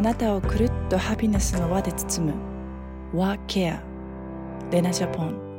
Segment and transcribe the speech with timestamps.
[0.00, 2.34] あなたをくるっとハピネスの輪で包む。
[3.14, 3.80] Wa Care
[4.72, 5.49] レナジャポン。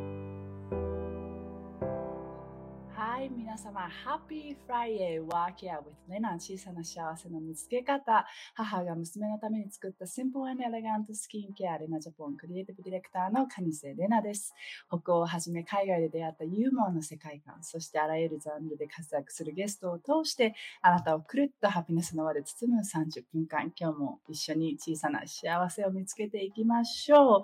[3.82, 8.26] 様 Happy Friday Wa Care with レナ小さな幸せの見つけ方。
[8.54, 14.54] 母が娘のために作った Simple and Elegant Skin Care レナジャポンクリエイティブディレクターの蟹瀬レナです。
[14.88, 27.44] 北欧をはじめ海外で出会ったユーモアの世界観そしてあらゆるジャンルで活躍するゲストを通してあなたをくるっとハピネスの輪で包む30分間今日も一緒に小さな幸せを見つけていきましょう。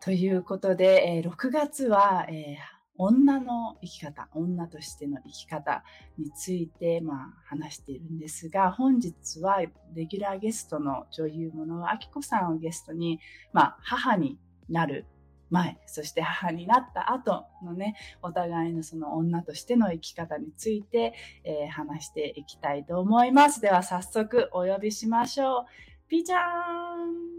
[0.00, 5.82] ということで、えー、6月は、えー、女の生き方、女としての生き方
[6.16, 9.60] について、まあ、話しているんですが、本日は
[9.94, 13.18] レギュラーゲストの女優ものあきこさんをゲストに、
[13.52, 14.38] まあ、母に
[14.68, 15.06] なる
[15.50, 23.60] 前、そして母になった後のね、お互いのその女としての生き方について、えー、話していきたいと思います。
[23.60, 25.64] では早速お呼びしましょう。
[26.08, 27.34] ピーちゃん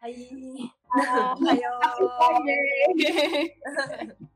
[0.00, 0.14] はい。
[0.94, 1.60] おはよ
[4.16, 4.26] う。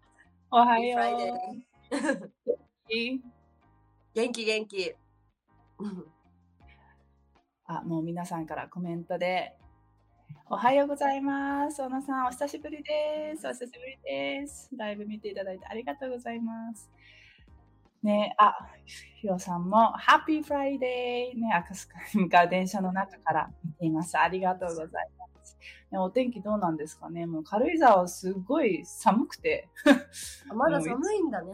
[0.56, 1.98] おはよう。
[4.14, 4.94] 元気元気。
[7.66, 9.58] あ、もう皆さんからコメントで、
[10.48, 11.82] おはようございます。
[11.82, 13.48] 小野さん、お久しぶりです。
[13.48, 14.70] お久しぶりです。
[14.76, 16.88] ライブ見ていただいてありがとうございます。
[18.04, 18.54] ねあ、
[19.16, 24.16] ひろさんも、 Happy Friday ね、赤スカが電車の中から見ています。
[24.16, 25.23] ありがとうございます。
[25.90, 29.68] ね、お天気どうなんですかねもう軽井沢すごい寒くて。
[30.54, 31.52] まだ寒いんだね。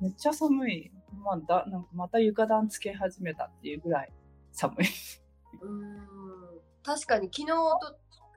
[0.00, 0.90] めっちゃ寒い。
[1.24, 4.12] まだ、なんかまた床暖つけ始めたっていうぐらい
[4.52, 4.86] 寒い。
[5.60, 5.98] うん。
[6.82, 7.78] 確かに昨日と、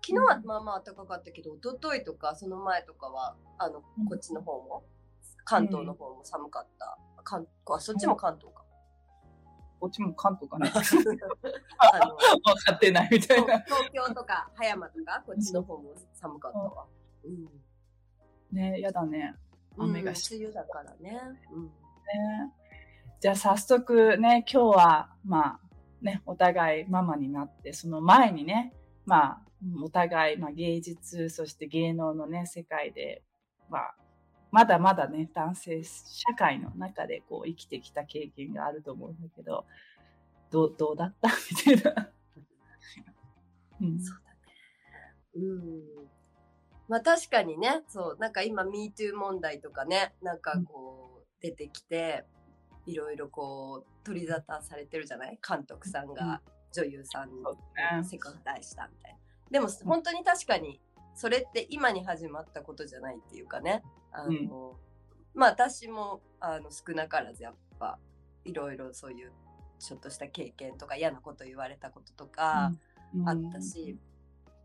[0.05, 4.83] 昨日はまあまあ暖かかったけど、一昨日とかその前とかは、あの、こっちの方も、
[5.45, 6.97] 関東の方も寒かった。
[7.17, 8.64] うん、関あ、そっちも関東か。
[9.79, 10.67] こっちも関東かな。
[10.67, 13.59] あの分かってないみたいな。
[13.61, 16.85] 東京とか葉山とか、こっちの方も寒かったわ。
[17.23, 18.55] うん。
[18.55, 19.35] ねやだね。
[19.77, 21.19] 雨がし、うん、梅雨だからね。
[21.51, 21.63] うん。
[21.65, 21.71] ね
[23.19, 25.59] じゃあ早速ね、今日は、まあ、
[26.01, 28.73] ね、お互いママになって、その前にね、
[29.05, 29.41] まあ、
[29.83, 33.23] お互い、まあ芸術、そして芸能のね、世界で、
[33.69, 33.95] まあ、
[34.55, 39.65] まだまだね、男性社会の中でこう生きてきた経験があると思うんだけど、
[40.49, 41.27] どう、どうだった？
[41.67, 42.09] みたいな。
[43.81, 44.37] うん、そうだね。
[45.35, 46.07] うん。
[46.87, 52.23] まあ確かにね、そう、なんか今 MeToo 問題とかね、なんかこう出てきて、
[52.85, 55.37] いろいろこう取り沙汰されてるじゃない？
[55.45, 56.41] 監督さんが
[56.71, 57.43] 女優さんに
[58.05, 59.19] セカンダイしたみたいな。
[59.51, 60.79] でも本当に確かに
[61.13, 63.83] それって今に始まったことじゃないっていうかね。
[64.15, 67.97] あの、うん、まあ私もあの少なからずやっぱ
[68.43, 69.31] いろいろそういう
[69.79, 72.71] ちょっとした経験とか嫌なこと言われたこととか
[73.25, 73.97] あったし、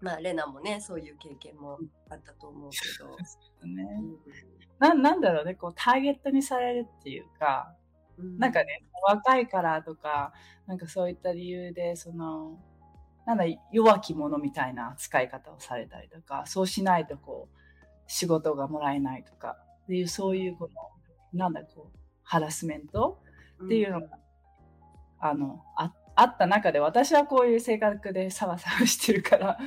[0.01, 1.79] うん、まあレナもねそういう経験も
[2.09, 3.17] あったと思うけど。
[3.67, 4.01] ね。
[4.79, 7.75] ななんだろうねこうターゲットにされるっていうか、
[8.19, 10.33] うん、なんかね若いからとか
[10.67, 12.59] なんかそういった理由でその
[13.27, 17.60] なんだ、弱き者みたいな使い方をされたりとか、そうしないとこう、
[18.11, 20.69] 仕事がもらえないとか、っていう、そういうこ
[21.33, 23.23] の、なんだ、こう、ハラスメント
[23.65, 24.11] っていうのが、うん、
[25.21, 29.67] あの、ああった中で、私はこういう性格でサバサバしてるから、うん、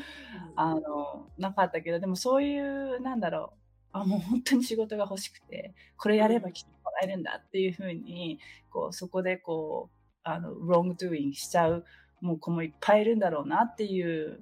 [0.56, 3.58] あの、なかったけど、でもそういう、なんだろう、
[3.94, 8.40] あ、もう本当に仕事が欲しくて、これやればきっともらえるんだっていうふうに、
[8.70, 11.86] こう、そこでこう、あの、ロングドゥーイングしちゃう
[12.24, 14.40] もう子もいっぱいいるんだろうなっていう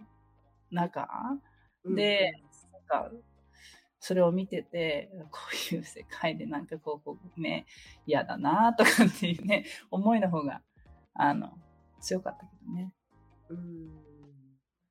[0.69, 1.09] 中
[1.83, 2.31] で、
[2.71, 3.11] なんか、
[4.01, 5.39] それを見てて、こ
[5.71, 7.67] ういう世界でなんかこう、ね、
[8.07, 10.61] 嫌だなとかっていうね、思いの方が、
[11.13, 11.53] あの、
[12.01, 12.91] 強かったけどね。
[13.49, 14.01] うん。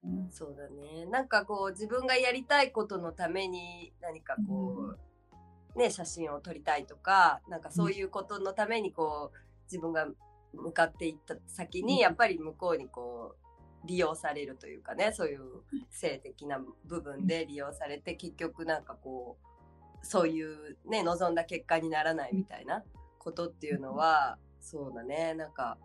[0.02, 1.06] うん、そうだね。
[1.06, 4.98] なんかこう、自分がやりたいことのために何かこう、
[5.74, 10.06] うん、ね、写真を撮りたいとか、なんかそういうことのためにこう、自分が
[10.54, 13.39] 向かっていった先に、やっぱり向こうにこう、
[13.84, 15.40] 利用されるというかね、そういう
[15.90, 19.38] 性的な部分で利用されて、結局なんかこ
[20.02, 22.82] う、そういうね、望んだ結果にならないみたいな
[23.18, 25.78] ことっていうのは、そうだね、なんか、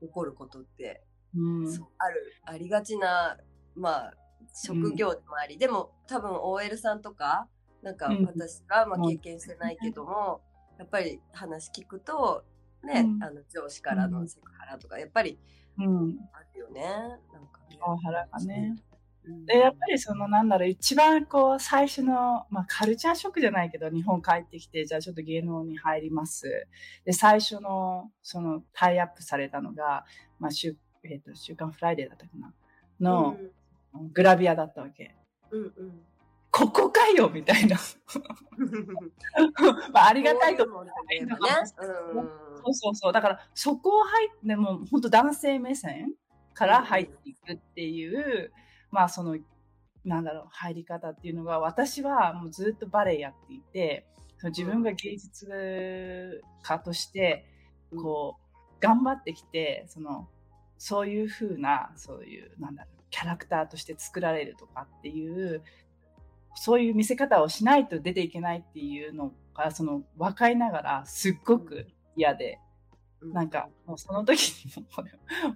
[0.00, 1.02] 起こることって、
[1.36, 3.36] うん、ある、ありがちな、
[3.76, 4.14] まあ、
[4.54, 7.48] 職業でもあり、うん、でも多分 OL さんとか、
[7.82, 10.40] なんか私がまあ経験してないけども、
[10.78, 12.44] やっぱり話聞くと、
[12.82, 15.38] ね、うん、あの上司からのセクハラとか、やっぱり、うん、
[16.32, 16.82] あるよね。
[16.82, 17.78] なんかね。
[17.80, 18.76] パワハラがね。
[19.46, 26.66] で、やっぱりそのなんだろう、一番こう最初の、まあカルチャーショックじゃないけど、日本帰ってきて、じゃあちょっと芸能に入ります。
[27.04, 30.04] で、最初のそのタイアップされたのが、
[30.38, 32.52] まあ出えっ、と、週刊フライデーだったかな
[33.00, 33.36] の、
[34.12, 35.14] グラビアだったわけ。
[35.50, 36.02] うんうん。
[36.60, 37.78] ここかよみたいな。
[39.92, 40.84] まあ、ありがたいと思う。
[40.84, 40.92] ね。
[42.62, 43.12] そうそうそう。
[43.12, 46.12] だから、そこを入って、もう本当男性目線
[46.52, 48.52] から入っていくっていう、
[48.90, 49.38] まあ、その、
[50.04, 57.46] なんだろう、入り方っていうのが、私はもうずっとバレエやっていて、その自分が芸術家として、
[57.96, 60.28] こう、頑張ってきて、その、
[60.76, 65.62] そういうふうな、そういう、なんだろう、キャラクターとして作られるとかっていう、
[66.62, 71.86] そういう見せ方をしないと出ていけないっていうのが、その、分かりながら、すっごく
[72.16, 72.58] 嫌で、
[73.22, 74.86] なんか、もうその時にも、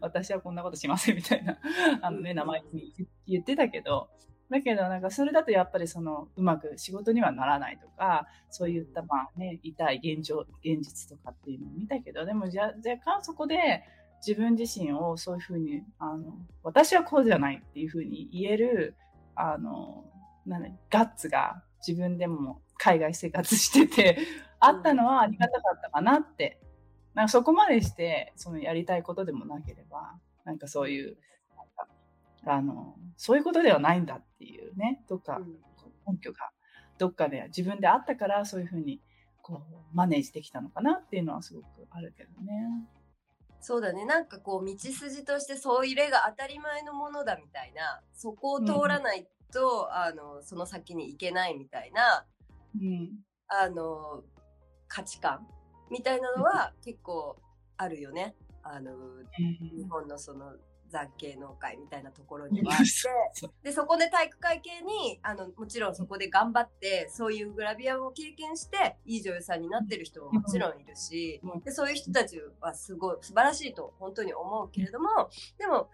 [0.00, 1.58] 私はこんなことしませんみたいな、
[2.00, 2.94] あのね、名前に
[3.26, 4.08] 言ってたけど、
[4.48, 13.84] だけど、なんかそれだとやっぱりその、うまく仕事にはならないとか、そういった、まあね、痛い現状、現実とかっていうのを見たけど、でもじゃ、若干そこで
[14.26, 18.94] 自分自身をそういうふうに、あの、私はこうじゃないっていうふうに言える、
[19.34, 20.06] あの、
[20.46, 24.18] なんだガッツが自分でも海外生活してて、
[24.60, 26.60] あったのはありがたかったかなって。
[27.14, 31.16] なんかそこまでして、そのやりたいことでもなければ、なんかそういう、
[32.44, 35.40] あの、そういうことではないんだっていうね、どっか
[36.08, 36.50] 根拠が、
[36.98, 39.00] どっかで自分であったから、そういうふうに、
[39.42, 42.52] こう、マネージできたのかなっていうのはすごくあるけどね。
[43.60, 44.04] そうだね。
[44.04, 52.26] なんかこう、道筋としてそういう例が当たり前のものだみたいな、そこを通らないと、うん、あの、その先に行けないみたいな、
[52.80, 53.10] うん、
[53.48, 54.22] あの、
[54.88, 55.46] 価値観
[55.90, 57.36] みたいなのは結構
[57.76, 58.34] あるよね。
[58.62, 60.54] あの、うん、日本のその、
[60.94, 75.90] ザ芸能界みたいなところにはあって、 で、そこで体育会系に、あの、もちろんそこで頑張って、そういうグラビアを経験して、いい女優さんになってる人ももちろんいるし、で、そういう人たちはすごい素晴らしいと本当に思うけれども、でも、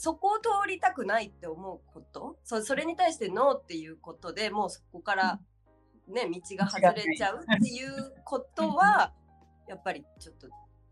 [0.00, 5.40] そこを通りたくないって思うこと、そそれに対してノーっていうことでもうそこから
[6.06, 9.12] ね、道が外れちゃうっていうことは、
[9.66, 10.48] やっぱりちょっと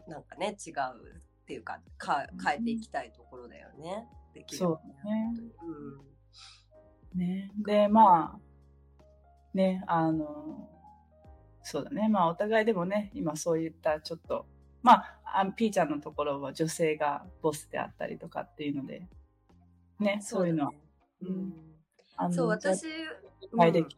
[0.08, 4.08] なんかね、違うっていうかか変えていきたいところだよね。
[4.34, 4.74] できるね。
[7.14, 7.52] うん、ね。
[7.64, 9.06] で、まあ、
[9.54, 10.68] ね、あの、
[11.62, 12.08] そうだね。
[12.08, 14.46] まあ、お互いでもね、今そういったちょっと、
[14.82, 19.06] まあ、あピーちゃんのところは女性がボスであったりとかっていうので、
[20.00, 20.72] ね、そういうのは。
[21.20, 21.24] う
[22.28, 22.32] ん。
[22.32, 22.86] そう、私、
[23.52, 23.96] はいでき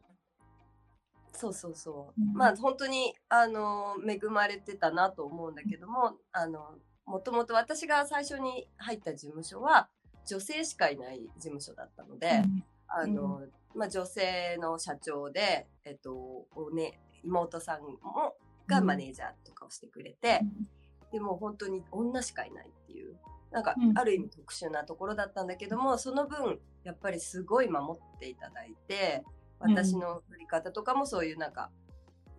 [1.32, 2.20] そうそうそう。
[2.20, 6.74] うん、まあ本当に、あの、恵まれてたなと思うんだけども、あの、
[7.06, 9.88] もともと私が最初に入った事務所は
[10.26, 13.42] 女性しかいない事務所だったので、うん、あの、
[13.76, 16.12] まあ女性の社長で、えっと、
[16.56, 18.34] おね、妹さんも、
[18.66, 20.68] がマネージャーとかをしてくれて、うん、
[21.12, 23.16] でも本当に女しかいないっていう、
[23.50, 29.24] なんかある意味特殊なところだったんだけども、その分、やっぱりすごい守っていただいて、
[29.60, 31.70] 私の売り方とかもそういうなんか、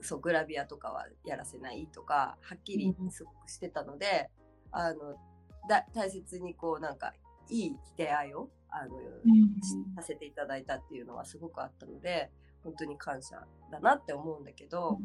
[0.01, 4.30] そう、グラビアとかはやらせないとか、はっきりすごくしてたので、
[4.72, 5.15] あの、
[5.68, 7.13] だ、大切にこうなんか、
[7.50, 8.95] いい出会いを、あの、
[9.95, 12.31] させていただいたっていうのはすごくあったので、
[12.63, 15.00] 本当に感謝だなって思うんだけど、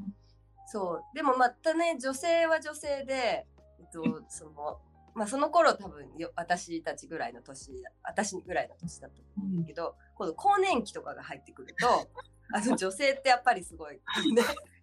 [0.66, 3.46] そう、でもまたね、女性は女性で、
[3.92, 4.78] と、その、
[5.14, 7.70] まあその頃多分よ私たちぐらいの年、
[8.02, 11.86] 私ぐらいの年だったと思うんだけど、今度更年期とかが入ってくると、
[12.52, 14.00] あの女性ってやっぱりすごい、ね、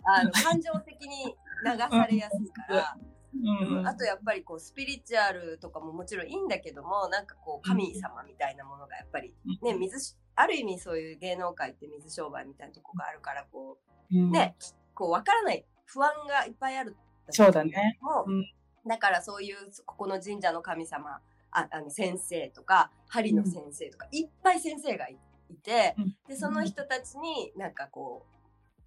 [0.04, 2.98] あの感情的に流されやすいから、
[3.34, 13.78] うん、あとやっぱりこうスピリチュアルとかももちろんいいんだけども、なんかこう神様みたいなものがやっぱりね、水、ある意味そういう芸能界って水商売みたいなとこがあるから、こ
[14.12, 14.56] う、ね、
[14.94, 16.96] こうわからない不安がいっぱいある。
[17.30, 18.00] そうだね。
[18.26, 21.20] うんだからそういう、ここの神社の神様、
[21.52, 25.18] ああの先生とか、針の先生とか、うん、いっぱい先生がい
[25.64, 28.26] て、うん、で、その人たちになんかこ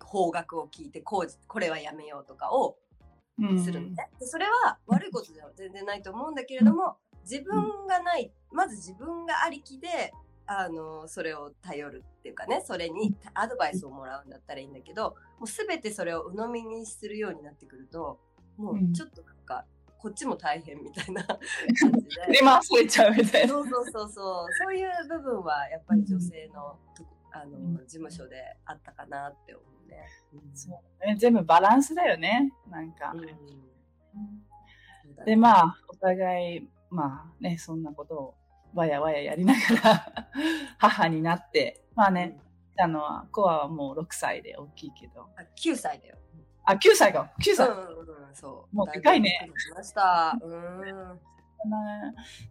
[0.01, 2.77] う、方角を聞いて、こう、これはやめようとかを
[3.63, 4.09] するのね。
[4.13, 10.13] うん、で、それは悪いことでは全然ないと思うんだけれども、自分がない、まず自分がありきで、
[10.47, 18.21] あの、それを頼るっていうかね、それにアドバイスをもらうんだったらいいんだけど、もうすべてそれを鵜呑みにするようになってくると、
[18.57, 19.65] もうちょっとなんか、
[20.05, 22.33] こっちも大変みたいな 感じで。
[22.33, 23.49] で、回されちゃうみたいな。
[23.49, 24.47] そうそうそうそう。
[24.53, 26.79] そういう部分はやっぱり女性の、
[27.33, 30.07] あの、事務所であったかなって思うね。
[30.35, 31.17] うん、そうね。
[31.17, 32.53] 全部バランスだよね。
[32.69, 33.15] なんか。
[33.15, 33.17] う
[35.23, 38.35] ん、で、まあ、お互い、まあね、そんなことを
[38.75, 40.29] わやわややりながら
[40.77, 42.39] 母になって、まあね、
[42.77, 45.31] うん、あの、コアはもう6歳で大きいけど。
[45.39, 46.19] あ、9歳だよ。
[46.65, 47.33] あ、9歳か。
[47.41, 47.69] 9歳。
[47.69, 48.77] うんうんうん、そう。
[48.77, 49.49] もうでかいね。
[49.75, 50.39] ました。
[50.41, 51.21] うん。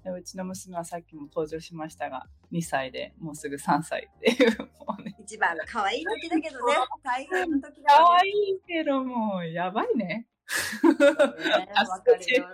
[0.03, 5.15] ね、うちの娘はさっきも登場しましたが、2歳でもうすぐ3歳っていう、もうね。
[5.20, 7.84] 一番可愛い時だけどね、大変な時だ、ね。
[7.86, 10.05] 可愛いけどもう、やばいね。
[10.05, 10.27] ね
[11.89, 12.48] わかるよ。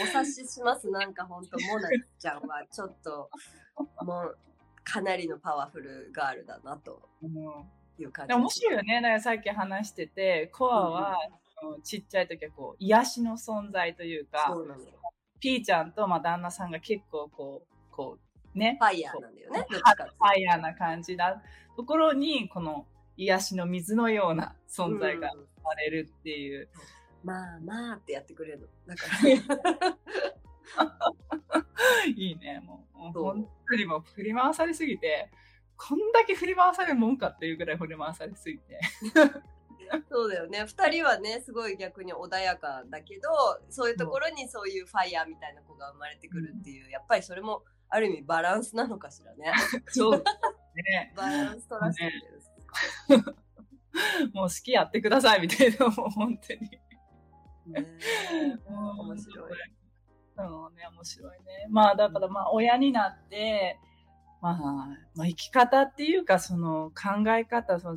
[0.00, 0.90] お察しします。
[0.90, 1.88] なんか本当モナ
[2.18, 3.30] ちゃんはちょっと、
[4.02, 4.38] もう、
[4.84, 7.08] かなりのパワフルガールだなと
[8.02, 8.94] いう感じ、面白いよね。
[8.96, 11.16] だからさっき話してて、コアは、
[11.62, 14.80] うん、ちっちゃい時はこう、癒しの存在というか、そうなの
[15.40, 18.18] ピーちゃんと、まあ、旦那さんが結構こう、こ
[18.54, 18.76] う、ね。
[18.80, 19.66] ファイヤーなんだよね。
[19.68, 21.42] ファイヤーな感じな
[21.76, 22.86] ところに、この
[23.16, 26.62] 癒しの水のような存在が生まれるっていう。
[26.62, 28.94] うんまあまあってやってくれるの。
[28.94, 29.28] だから
[32.16, 32.98] いいね、もう。
[32.98, 35.30] もう本当にもう振り回されすぎて、
[35.78, 38.80] こんだけ振り回されるもんかっていうぐらい振り回されすぎて。
[40.10, 40.64] そうだよね。
[40.66, 43.30] 二人はね、すごい逆に穏やかだけど、
[43.70, 49.52] そういうところにそういうファイヤーみたいな子が生まれてくるっていう、やっぱりそれもある意味バランスなのかしらね。
[49.86, 50.12] そう
[50.74, 51.12] ね。
[51.16, 53.34] バランス取らせてる、ね。
[54.34, 56.60] もう好きやってくださいみたいな、もう本当に。
[57.66, 57.86] ね、
[58.68, 59.52] 面白い。
[60.38, 61.66] うんね、面白いね。
[61.70, 63.78] まあだからまあ親になって、
[64.40, 64.54] まあ、
[65.14, 67.96] まあ、生き方っていうか、その考え方、その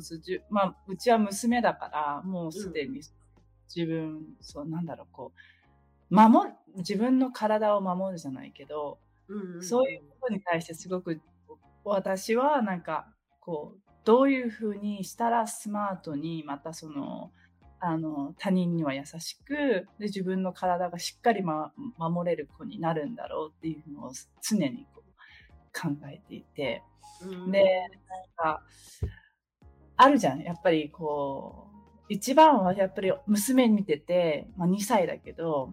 [0.50, 3.00] まあ、うちは娘だから、もうすでに
[3.74, 5.32] 自分、うん、そう、なんだろう、こ
[6.10, 11.20] う、守る、自分の体を守るじゃないけど、うんうん、そういうことに対してすごく、
[11.84, 13.06] 私はなんか、
[13.40, 17.30] こう、どういうふうにしたらスマートに、またその、
[17.78, 24.86] あの、他人には優しく、で、自分の体がしっかり、ま、守れる子になるんだろうっていうのを常に
[25.72, 26.82] 考えていて、
[27.50, 27.88] で、
[28.36, 28.62] なんか、
[29.96, 30.40] あるじゃん。
[30.40, 35.72] やっぱりこう、一番はやっぱり娘見てて、まあ、2歳だけど、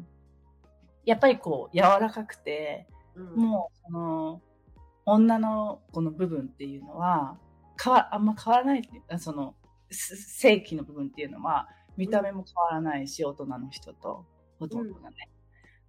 [1.06, 4.42] やっぱりこう、柔らかくて、うん、もう、その、
[5.06, 7.38] 女の子の部分っていうのは、
[7.82, 9.56] 変わ、あんま変わらないその、
[9.90, 14.26] 正規の部分っていうのは、見た目も変わらないし、大人の人と
[14.60, 15.30] 弟がね。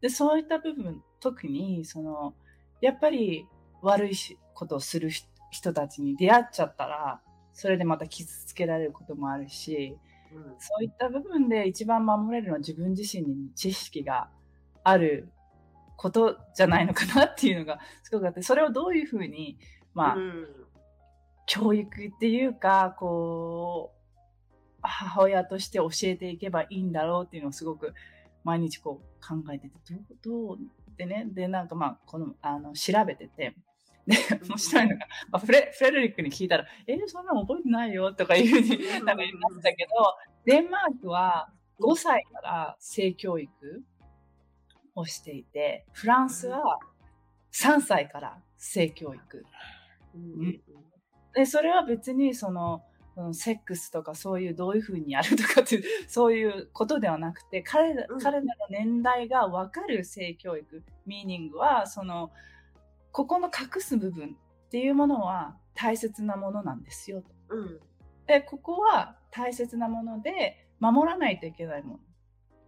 [0.00, 2.34] で、そういった部分、特に、その、
[2.80, 3.46] やっぱり
[3.82, 4.12] 悪い
[4.54, 5.10] ことをする
[5.50, 7.20] 人たちに出会っちゃったら、
[7.52, 9.96] それでまた傷つけられることもあるし、
[10.32, 14.28] うん、そういった部分で一番守れるのは自分自身に知識が
[14.84, 15.28] ある
[15.96, 19.58] ことじゃないのかなっていうのがすごくあって、それをどういうふうに、
[19.92, 20.46] まあ、うん、
[21.46, 27.92] 教育っていうか、こう、母親として教えていけばいいんだろうっていうのをすごく
[28.44, 29.74] 毎日こう考えてて、
[30.22, 30.58] どう、どう
[30.96, 33.54] でね、で、なんかまあ、この、あの、調べてて、
[34.06, 34.16] で、
[34.48, 43.84] 面白いのが、まあ、フレフレデリックに聞いたら、えー、そんなの覚えてないよとかいうふうになんか言いましたけど、デンマークは5歳から性教育
[44.94, 46.78] をしていて、フランスは
[47.52, 49.44] 3歳から性教育。
[50.14, 50.60] うん、
[51.34, 52.82] でそれは別にその
[53.32, 62.30] セックスとかそういうどういうふうにやるとかっていう そういうことではなくて彼ら,、彼らの年代が分かる性教育ミーニングはその
[63.12, 64.36] ここの隠す部分
[64.66, 67.28] っていうものは大切なものなんですよと。
[67.50, 67.80] うん、
[68.26, 72.00] でここは大切なもので守らないといけないもの。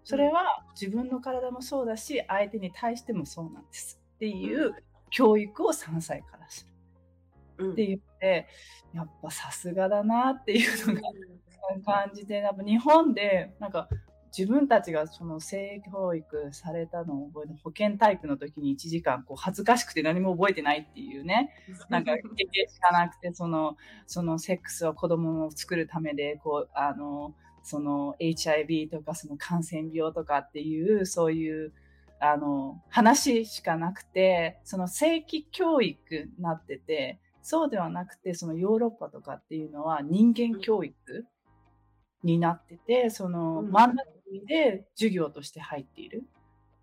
[0.05, 4.75] それは自分の体もそうだし相手に対してもそうなんですっていう
[5.11, 6.67] 教育を3歳からす
[7.59, 7.73] る。
[7.73, 8.49] って言って、
[8.93, 11.01] うん、やっぱさすがだなっていうのが
[11.85, 13.89] 感じて、やっぱ日本でなんか
[14.37, 21.51] 自分たちがその性教育されたのを覚えて、保健体育の時に1時間こう恥ずかしくて何も覚えてないっていうね、
[21.89, 31.73] なんか経験しかなくて、その、そのセックスは子供を作るためで、こう、あの、その HIV とかその感染病とかっていう、そういう
[32.25, 40.95] あの、話しかなくて、その正規教育になってて、そうではなくて、そのヨーロッパとかっていうのは人間教育
[42.23, 43.97] になってて、その真ん。
[43.97, 44.11] 中
[44.47, 46.25] で授業として入っている。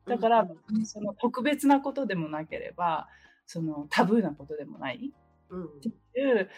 [0.06, 0.48] だから、
[0.84, 3.08] その特別なことでもなければ、
[3.48, 5.12] そのタブーなことでもない。
[5.52, 6.50] っていう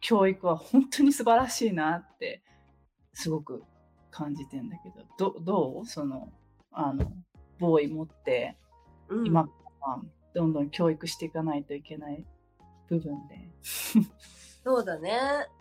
[0.00, 2.42] 教育は本当に素晴らしいなって
[3.12, 3.62] すごく
[4.10, 5.86] 感じてんだけど、どどう？
[5.86, 6.32] その、
[6.72, 7.12] あの、
[7.60, 8.56] ボーイ持って、
[9.24, 9.48] 今、
[10.34, 12.26] どんどん教育していかないといけない
[12.88, 13.48] 部分で。
[14.64, 15.16] そうだね。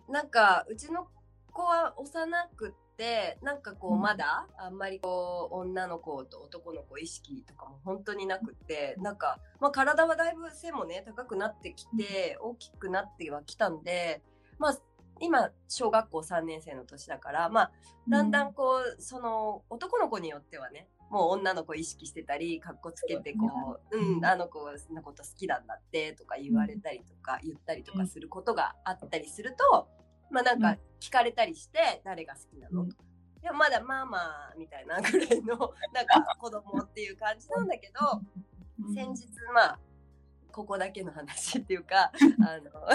[0.10, 1.08] なんか、うちの
[1.54, 14.22] 子は幼くって、なんかこう、まだ、あんまりこう、女の子と男の子意識とかも本当になくって、なんか、まあ体はだいぶ背もね、高くなってきて、大きくなってはきたんで、
[14.60, 14.78] まあ、
[15.20, 17.72] 今、小学校3年生の年だから、まあ、
[18.10, 29.88] だんだんこう、その、男の子によってはね、もう女の子意識してたりかっこつけてこう、うん、あの子のこと好きなんだってとか言われたりとか言ったりとかすることがあったりすると、
[30.34, 32.86] まあなんか聞かれたりして誰が好きなの？
[32.86, 33.04] とか。
[33.44, 35.58] いやまだママみたいなぐらいの
[35.94, 38.22] なんか子供っていう感じなんだけど
[38.96, 39.80] 先日まあ
[40.52, 42.88] ここだけの話っていうかあの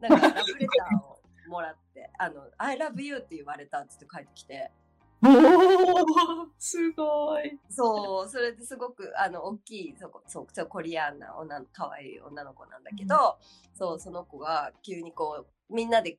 [0.00, 4.72] なんかラブレターをもらって「あの I love you」って言われたって帰ってきて。
[5.20, 7.58] おおすごい。
[7.68, 13.36] そう、それですごくあの大きいそこそうそうコリアンな女の可愛い女の子なんだけど、
[13.72, 16.18] うん、そうその子が急にこうみんなで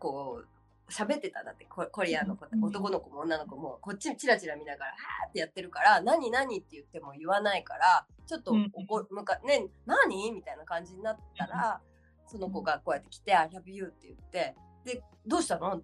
[0.00, 1.42] こう喋ってた。
[1.42, 10.32] んだってコリアンの子、男の子も女の子もこっちチラチラ見ながらはーってやってるから何何って言っても言わないからちょっと怒、うん、むかね何？
[10.32, 11.80] みたいな感じになったら、
[12.26, 15.80] その子がこうやって来て「I love you」って言ってでどうしたの？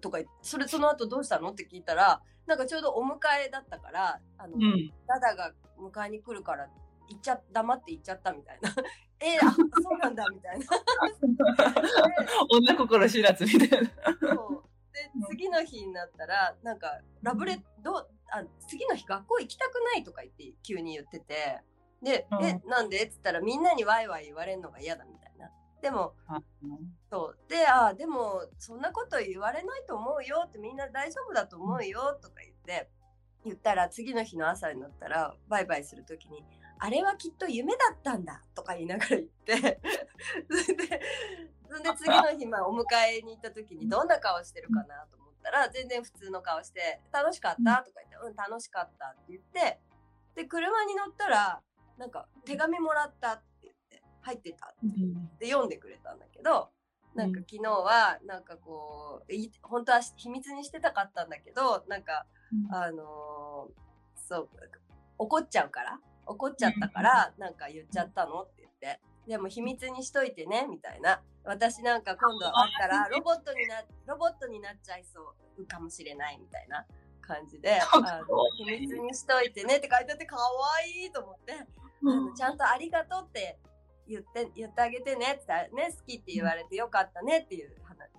[0.00, 1.50] とかそれその後どうしたの？
[1.50, 6.68] って聞いたらなんかちょうどお迎えだったからあの、うん、ダダが迎えに来るから
[7.08, 8.70] 行っちゃ黙って行っちゃったみたいな。
[9.20, 9.60] えー、あそ
[9.94, 10.66] うなんだみたいな。
[12.50, 13.88] 女心知らずみたいな。
[14.20, 14.64] そう。
[14.92, 17.98] で次の日になったらなんかラブレど
[18.30, 21.62] あ次の日学校行きたくないとか言って急に言ってて。
[22.02, 23.04] で、うん、えなんで？
[23.04, 25.50] っつったらみんなにワイワイ言われるのが嫌だみたいな。
[25.80, 26.14] でも、
[27.10, 27.38] そう。
[27.48, 32.88] であでもそんなこと言われないと思うよってみんな大丈夫だと思うよとか言って
[33.44, 36.44] 言ったら次の日の朝になったらバイバイする時に
[36.78, 39.80] 「あれはきっと夢だったんだ」とか言いながら言って。
[40.48, 41.00] それで
[41.68, 42.84] それで次の日、まあ、お迎
[43.18, 48.36] えに行った時にどんな顔してるかなと思ったら全然普通の顔して「楽しかった?」とか言って「うん。
[48.36, 49.80] 楽しかった」って言って
[50.34, 51.62] で車に乗ったら
[51.98, 56.70] なんか手紙もらったって言って入ってたって読んでくれたんだけど、
[57.14, 59.32] なんか昨日はなんかこう
[59.62, 62.26] 本当は秘密にしてたかったんだけどなんか、
[62.70, 64.48] あのー、そう
[65.18, 69.00] 怒っちゃうから怒っちゃったからなんか言っちゃったのって言って。
[69.26, 71.20] でも秘密にしといてねみたいな。
[71.44, 76.86] 私なんか今度会ったらロボットになロボットになっちゃいそうかもしれないみたいな。
[77.28, 78.24] 感じであの
[78.56, 80.42] 秘密にしといてねって書いてあってかわ
[80.86, 81.52] いいと思って。
[81.52, 81.66] あ
[82.04, 83.58] のちゃんとありがとうって
[84.08, 87.70] 言って言ってあげてねってね好きって言われてよかったねっていう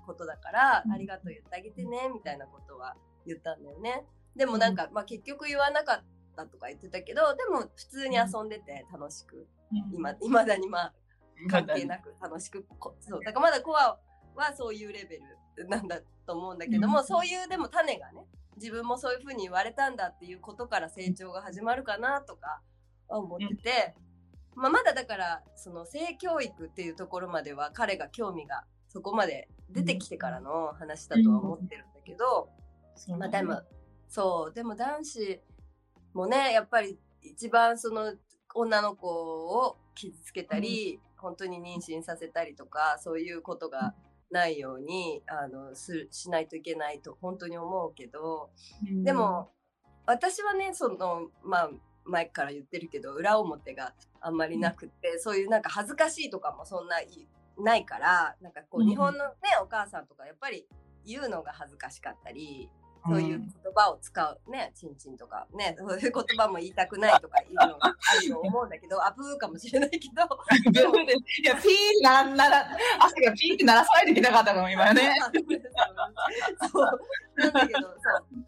[0.05, 4.05] ことだから、ありがとう言ってあげてねみたいなことは言ったんだよね。
[4.35, 6.03] でもなんか、まあ、結局言わなかった
[6.45, 9.47] とか言ってたけどでも普通に遊んでて楽しく、
[9.93, 10.93] 今いまだにまあ
[11.49, 12.65] 関係なく楽しく
[12.99, 13.97] そうだからまだコア
[14.35, 15.19] はそういうレベ
[15.55, 18.25] ルなんだと思うんだけども、そういうでも種がね
[18.57, 22.61] 自分もそういうふうに言われたんだっていうことから成長が始まるかなとか
[23.07, 23.95] 思ってて、
[24.55, 32.49] まあ、まだだからその性教育っていうところまでは彼が興味がそこまで出てきてからの話だとは思ってるんだけど、
[33.17, 33.61] まあでも
[34.07, 35.41] そうでも男子
[36.13, 38.13] もねやっぱり一番その
[38.55, 43.93] 女の子を傷つけたり、うん、本当に妊娠させたりとかそういうことが
[44.31, 48.49] ないようにあのすしないといけないと本当に思うけど、
[48.87, 49.49] うん、でも
[50.05, 51.69] 私はねそのまあ
[52.05, 56.97] 前から言ってるけど裏表があんまりなくって、うん、そういうなんか恥ずかしいとかもそんな
[57.57, 60.65] ないからなんかこう日本のね、お母さんとかやっぱり
[61.05, 62.69] 言うのが恥ずかしかったり
[63.09, 67.89] そういう言葉を使うね、ちんちんとかね、そういう言葉も言いたくないとかいうのがあ
[68.21, 70.23] ると思うんだけど、 アプーかもしれないけど。
[70.71, 72.69] いや、ピーなんなら、
[72.99, 75.13] 汗がピーって鳴らさないといけなかったの、今ね。
[76.71, 76.99] そう。
[77.35, 77.95] なんだけど、そう。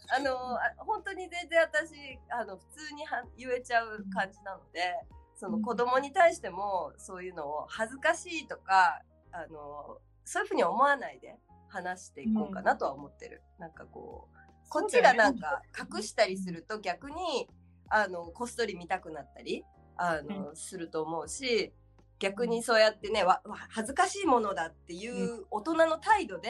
[0.09, 4.93] あの、本当に全然私、あの、普通には言えちゃう感じなので、
[5.35, 13.41] その子供に対しても、そういうのを恥ずかしいとか、あの、そういうふうに思わないで話していこうかなとは思ってる。
[13.57, 14.40] うん、なんかこう、
[14.71, 17.49] こっちがなんか隠したりすると逆に
[17.89, 19.65] あのこっそり見たくなったり
[19.97, 21.73] あの、すると思うし
[22.19, 26.49] 逆にそうやってねわ恥ずかしいものだっていう大人の態度で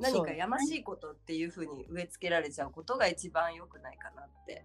[0.00, 4.64] 何かやましいことっていうふうに植え付けられちゃうことが一番良くないかなって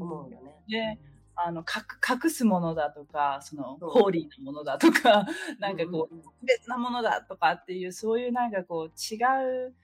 [0.00, 0.54] 思うよね。
[0.68, 0.98] で
[1.34, 5.26] あの隠すものだとかそのホーリーなものだとか
[5.58, 9.18] なんかこう特別なものだとかっていうそういうなんかこう違
[9.66, 9.74] う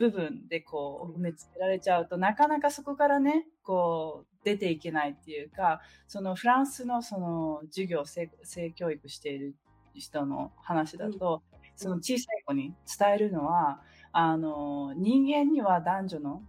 [0.00, 9.54] 部分でこう埋め付けられちゃうとなかなかそこからねこう出ていけないっていうかそのフランスのその授業性性教育している
[9.92, 13.82] 人の話だと、うん、その小さい子に伝えるのは
[14.12, 16.42] あの人間には男女の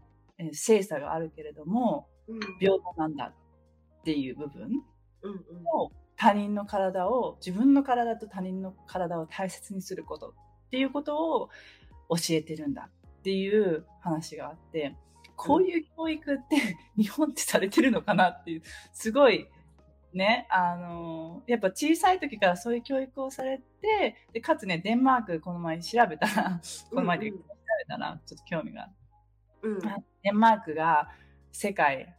[0.53, 4.81] 性差があるけれども、うん、平等なんだっていう部分
[5.75, 11.49] を、他人の体を自分の体と他人の体を大切にすることっていうことを
[12.09, 12.89] 教えてるんだ
[13.21, 14.95] っていう話があって、
[15.35, 19.47] こういう教育って 日本ってされてるのかなっていう、すごい、
[20.11, 27.43] ね、あのやっぱ小さい時からそういう教育をされて、で、かつね、デンマークこの前調べたら、この前で調べ
[27.87, 28.89] たら、ちょっと興味が、
[29.61, 29.79] うん、
[30.23, 31.11] デンマークが
[31.51, 32.15] 世界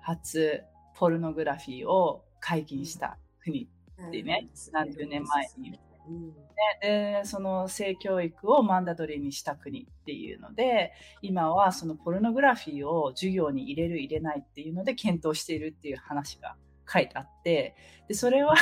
[0.00, 0.64] 初
[0.96, 3.68] ポルノグラフィーを解禁した国
[4.08, 5.78] ってね、何十年前に。
[6.08, 6.32] うん、
[6.80, 16.56] でその性教育をマンダトリーにした国っていうので今はそのポルノグラフィーを授業に入れる入れないっていうので検討しているっていう話が
[16.92, 17.76] 書いてあって
[18.08, 18.54] でそれは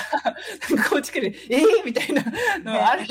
[0.90, 2.22] こっち来るええー、みたいな
[2.62, 3.05] のがある。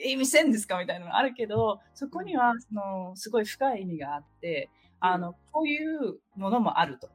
[0.00, 7.08] 意味せんですかみたいなのがあるけどそこにはそのすごい深い意味があってあのこういうものもあると。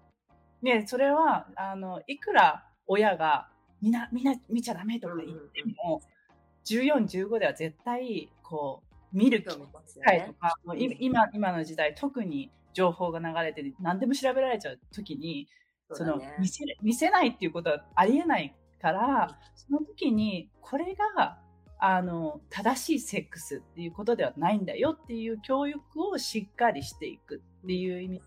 [0.61, 3.47] でそれはあのいくら親が
[3.81, 6.01] みんな、みんな見ちゃダメとか言っても、
[6.65, 9.47] 14、15では絶対、こう、見る機
[10.01, 15.47] 会とか、もう今、今の時代、特に情報が流れて、何でも調べられちゃう時に、
[15.91, 21.39] その見せ、見せないっていうことはありえないから、その時に、これが、
[21.79, 28.23] あの、正しいセックスっていうことではないんだよっていう教育をしっかりしていくっていう意味で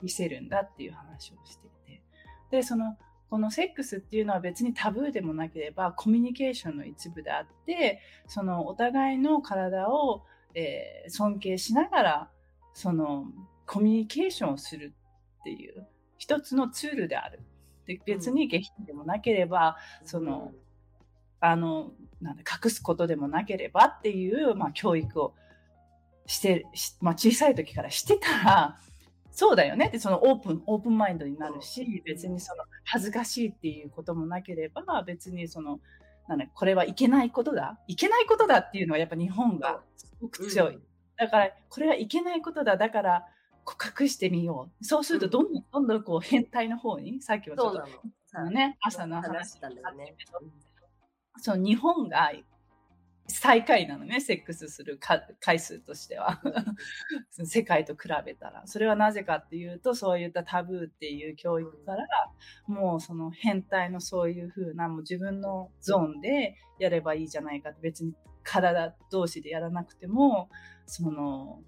[0.00, 2.02] 見せるんだっていう話をしていて。
[2.50, 2.96] で、その、
[3.32, 10.22] このセックスっていうのは別にタブーでもなければコミュニケーションの一部であってそのお互いの体を、
[10.54, 12.28] えー、尊敬しながら
[12.74, 13.24] その
[13.64, 14.92] コミュニケーションをする
[15.40, 15.86] っていう
[16.18, 17.40] 一つのツールである。
[17.86, 20.52] で別に下品でもなければ、うん、その
[21.40, 25.34] あのなんだ隠すことでもなければっていう、まあ、教育を
[26.26, 26.66] して、
[27.00, 28.78] まあ、小さい時からしてたら
[29.32, 29.86] そうだよね。
[29.86, 35.80] ってそのオープンオープンマインドになるし別にその恥ずかしいっていうこともなければ別にその
[36.28, 37.78] なんだこれはいけないことだ。
[37.88, 40.78] いけないことだっていうのはやっぱ日本がすごく強い、
[41.16, 42.76] だからこれはいけないことだ。
[42.76, 43.26] だから
[44.00, 44.84] 隠してみよう。
[44.84, 47.84] そうするとどんどんどんどんこう変態の方にさっきはちょっ
[48.34, 50.40] とね朝の話だったんだけど、
[51.38, 52.32] その日本が
[53.28, 54.98] 最下位なのね、セックスする
[55.40, 56.42] 回数としては。
[57.30, 58.62] 世界と比べたら。
[58.66, 62.06] それはなぜかっていうと、そういったタブーっていう教育から、
[62.66, 70.48] もうその変態のそういう風な、もう自分のゾーンでやればいいじゃないかって、別に体同士でやらなくても、
[70.86, 71.60] その、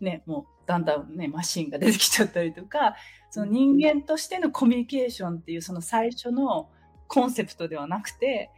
[0.00, 2.96] ね、もうだんだんね、マシンが出てきちゃったりとか、
[3.30, 6.70] その人間としてのコミュニケーションっていうその最初の
[7.08, 8.50] コンセプトではなくて、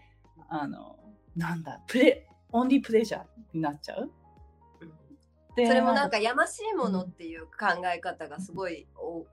[0.49, 0.97] あの、
[1.35, 4.11] なんだ、プレ、オンリープレジャーになっちゃう？
[5.57, 8.87] それもなんかやましいものっていう考え方がすごい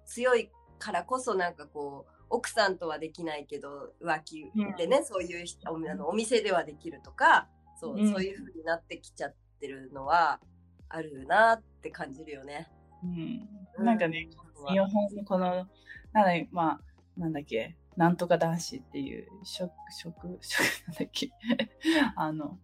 [0.06, 7.48] 強いからこそなんかこう奥さんとはできないけど浮気でね、うん、そういうあのお店ではできるとか
[7.80, 10.40] そう,、そういう風になってきちゃってるのは
[10.90, 12.70] あるなって感じるよね。
[13.04, 14.30] うん、なんかね、
[14.70, 15.68] 日本のこの
[16.14, 16.80] なんだま
[17.18, 21.32] あなんだっけなんとか男子っていう食食食なんだっけ。
[22.16, 22.58] あの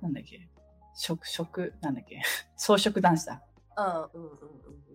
[0.00, 0.48] なんだっけ、
[0.94, 2.20] 食、食、なんだっけ、
[2.56, 3.42] 草食男子だ。
[3.76, 4.30] うんうん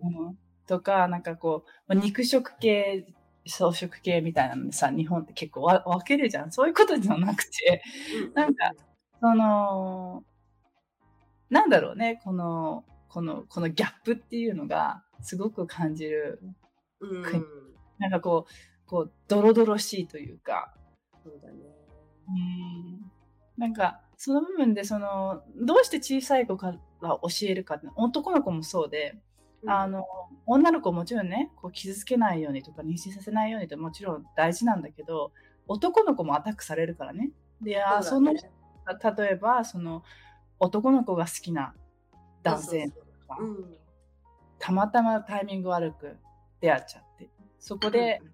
[0.02, 0.38] うんうん。
[0.66, 3.06] とか、なんかこう、肉食系、
[3.46, 6.52] 草食系みたいなのでさ、日本って結構わ分けるじゃん。
[6.52, 7.82] そういうことじゃなくて、
[8.34, 8.72] なんか、
[9.20, 10.24] その、
[11.50, 16.40] なんだろうね、この、この、このギャップっていうのがすごく感じる。
[17.00, 17.22] うん、
[17.98, 20.74] なんかこう、こう、ドロドロしいというか。
[21.22, 21.54] そうだね。
[22.28, 23.10] うん。
[23.56, 29.16] なんか、その部分で、その、どうして小さい子から教えるかって、男の子もそうで、
[29.62, 30.04] うん、あの、
[30.46, 35.32] 女の子もちろんね、こう傷つけないようにとか、妊娠させないようにってもちろん大事なんだけど、
[35.66, 37.30] 男の子もアタックされるからね。
[37.60, 38.40] で、あ、その、例
[39.32, 40.02] えば、その、
[40.58, 41.74] 男の子が好きな
[42.42, 43.38] 男性とか、
[44.58, 46.16] たまたまタイミング悪く
[46.60, 48.32] 出会っちゃって、そこで、うん、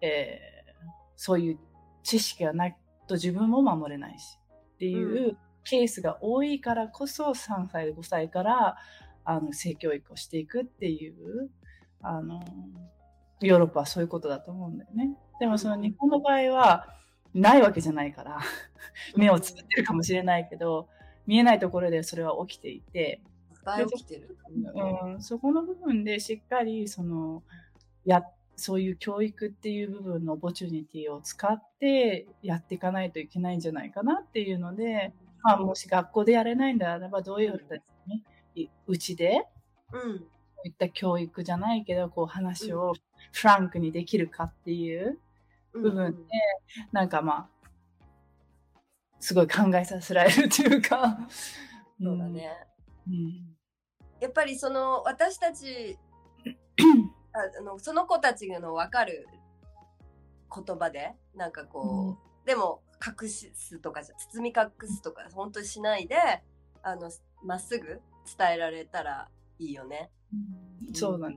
[0.00, 1.58] えー、そういう
[2.02, 4.38] 知識がないと自分も守れないし。
[4.76, 8.76] っていうケースが多いからこそ3歳5歳から
[9.24, 11.50] あの性教育をしていくっていう
[12.02, 12.44] あの
[13.40, 15.16] ヨーロッパはそういうことだと思うんだよね。
[15.40, 16.86] でもその日本の場合は
[17.34, 18.38] ないわけじゃないから
[19.16, 20.88] 目をつぶってるかもしれないけど
[21.26, 23.20] 見えないところでそれは起きていて。
[23.90, 24.38] 起きてる、
[24.76, 27.42] うん、そこの部分でしっかりその
[28.04, 28.22] や
[28.56, 39.46] そういう教育っていう部分のオポチュニティを使ってやっていかないといけないんじゃないかなっていうので、まあ、もし学校でやれないんであればどういうふうにね、うちで、
[39.92, 40.26] うん、こ
[40.64, 42.94] ういった教育じゃないけどこう話を
[43.32, 45.18] フランクにできるかっていう
[45.72, 46.24] 部分で、うん、
[46.92, 47.56] なんかまあ
[49.20, 51.18] すごい考えさせられるというか。
[52.00, 52.50] そうだね、
[53.08, 53.56] うん、
[54.20, 55.98] やっぱりその私たち
[57.36, 59.28] あのその子たちの分かる
[60.54, 66.16] 言葉でなんかこう、うん、でも隠すとかじゃ包み隠すとか本当にしないで
[66.82, 67.10] あの
[67.44, 68.00] まっすぐ
[68.38, 70.10] 伝えられたらいいよね。
[70.32, 71.36] うん、そうだね。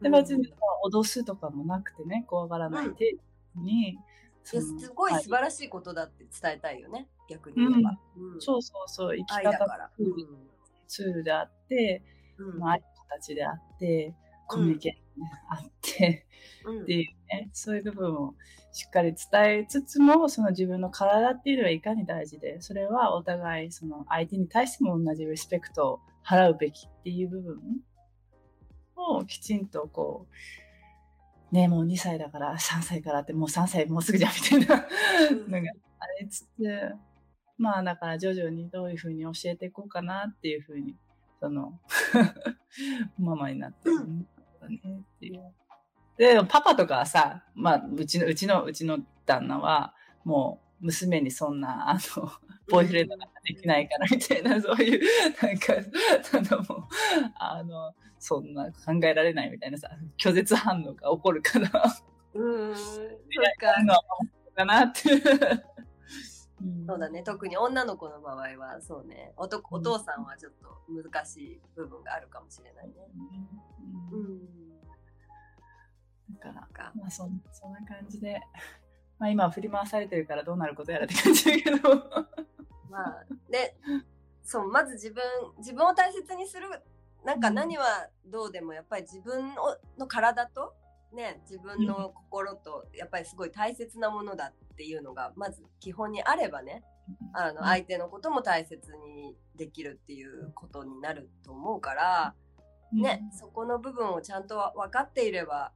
[0.00, 0.52] で別に
[0.84, 2.98] 脅すとかもなくてね怖がらない程
[3.56, 3.98] 度に、
[4.52, 7.98] うん、すごい素晴らしいことだって伝えたいよね、逆に言えば、
[8.38, 9.90] そうそうそう生き方
[10.86, 12.02] ツールであって、
[12.58, 14.14] まあ、愛の形であって
[14.46, 15.07] コミュニケーションで
[15.48, 16.26] あって、
[16.82, 18.34] っていうねそういう部分を
[18.72, 27.58] しっかり伝えつつもその自分の体っていうのはいかに大事でそれはお互いその相手に対しても同じリスペクトを払うべきっていう部分
[28.96, 30.26] をきちんとこ
[31.50, 34.86] うねもう2歳だから3歳からってもう3歳もうすぐじゃんみたいな
[35.48, 36.46] のがありつつ
[37.56, 40.94] まあだから徐々にどういうふうに教えていこうかなっていうふうに
[41.40, 41.80] その
[43.18, 44.26] ママになってるん
[44.76, 45.42] だねっていう。
[46.16, 52.30] で、パパとかはさ、まあ、うちの、うちの、うちの旦那は、もう、娘にそんな、あの、
[52.68, 55.00] ボーイフレンドなんかできないからみたいな、 そういう、
[55.42, 56.88] なんか、あの、もう、
[57.36, 61.70] あの、そんな考えられないみたいなさ、拒絶反応が起こるから。
[62.34, 63.08] うん、そう
[63.60, 63.74] か。
[64.58, 65.00] かなって。
[66.88, 72.94] そうだね特に女の子の場合はそうねおとお父さんはちょっと難しい部分があるかもしれないね。
[73.14, 73.77] うん、
[74.12, 74.48] うん。
[76.40, 78.40] だから、まあそ、そんな感じで、
[79.18, 81.94] まあ今は振り回されてるからどうなることやらって感じだけど。
[82.88, 83.76] まあ、で、
[84.42, 85.22] そう、まず自分、
[85.58, 86.68] 自分を大切にする、
[87.24, 89.54] なんか何はどうでもやっぱり自分
[89.98, 90.74] の体と、
[91.12, 96.82] ね、自分の心とやっぱりすごい大切なものだっていうのがまず基本にあればね
[97.32, 102.34] あの相手のことも大切にできるっていうことになると思うから
[102.92, 105.72] ねそこの部分をちゃんと分かっていれば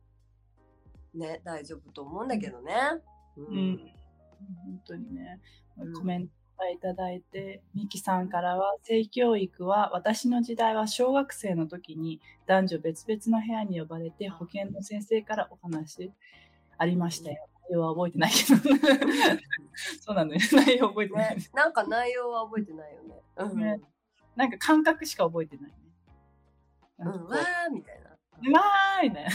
[1.15, 2.75] ね、大丈夫と思うんだけどね。
[3.37, 3.45] うん。
[3.45, 3.79] うん、
[4.65, 5.41] 本当にね。
[5.95, 6.33] コメント
[6.73, 16.13] いただいて、ミキさんからは、性教育は私の時代は小学生の時に男女別々の部屋に呼ばれて保健の先生からお話
[16.79, 17.49] ありましたよ。
[17.69, 18.61] 内容は覚えてないけど。
[20.01, 20.41] そうなのよ。
[20.53, 21.45] 内容覚えてない、ね。
[21.53, 23.21] なんか内容は覚えてないよね。
[23.37, 23.81] うん、ね
[24.37, 25.77] なんか感覚しか覚えてないね。
[27.11, 28.59] うん、わーみたいな。
[28.59, 29.31] わーみたいな。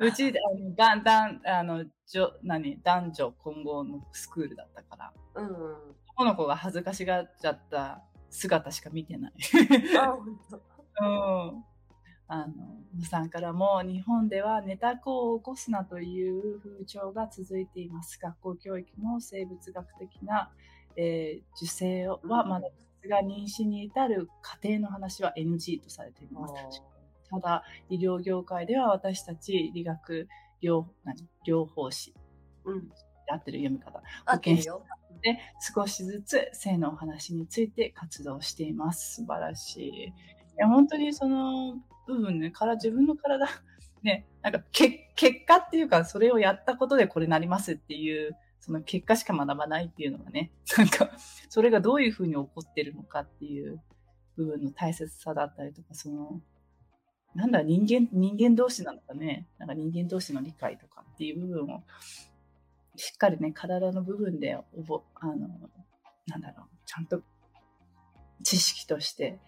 [0.00, 5.46] うち、あの、だんだん、あの、じょ、何、男女混合のスクールだったから、うん、
[6.08, 9.32] 男の子が恥ずかしがっちゃった姿しか見てない。
[9.98, 10.56] あ、 本当。
[10.56, 11.08] う
[11.58, 11.64] ん。
[12.28, 18.18] あの、無さんからも、日本ではネタ子を起こすなという風潮が続いています。
[18.18, 20.50] 学校教育の生物学的な、
[20.96, 22.68] えー、受精はまだ
[23.08, 26.54] が妊娠に至る過程の話は NG とされています。
[27.30, 30.28] ただ、医療業界では私たち理学
[30.62, 31.28] 療何？
[31.46, 32.14] 療法士、
[32.64, 32.88] うん、
[33.28, 34.68] 合ってる読み方、保健師
[35.22, 35.38] で
[35.74, 39.16] 少しずつ性のお話について活動しています。
[39.16, 40.06] 素晴らしい。
[40.06, 40.12] い
[40.56, 43.46] や、本当にその部分ね、から自分の体、
[44.02, 51.10] ね、なんかけ結果っていうか、それをやったことでこれなりますっていう、その結果しか学ばないっていうのがね、 なんか、
[51.48, 53.80] それがどういうふうに起こってるのかっていう
[54.36, 56.40] 部分の大切さだったりとか、その、
[57.34, 61.82] なんだ、人間、人間同士なのかね、なんか人間同士の理解とかっていう部分を、
[62.96, 65.48] しっかりね、体の部分で、おぼ、あの、
[66.26, 67.22] なんだろう、ちゃんと
[68.42, 69.38] 知識として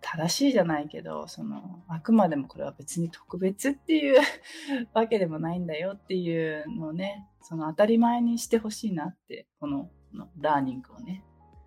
[0.00, 4.20] 正しいじゃないけど、その、あくまでもこれは別に特別っていう
[4.94, 11.24] わけでもないんだよっていうのをね、その当たり前にしてほしいなって、こののラーニングをね。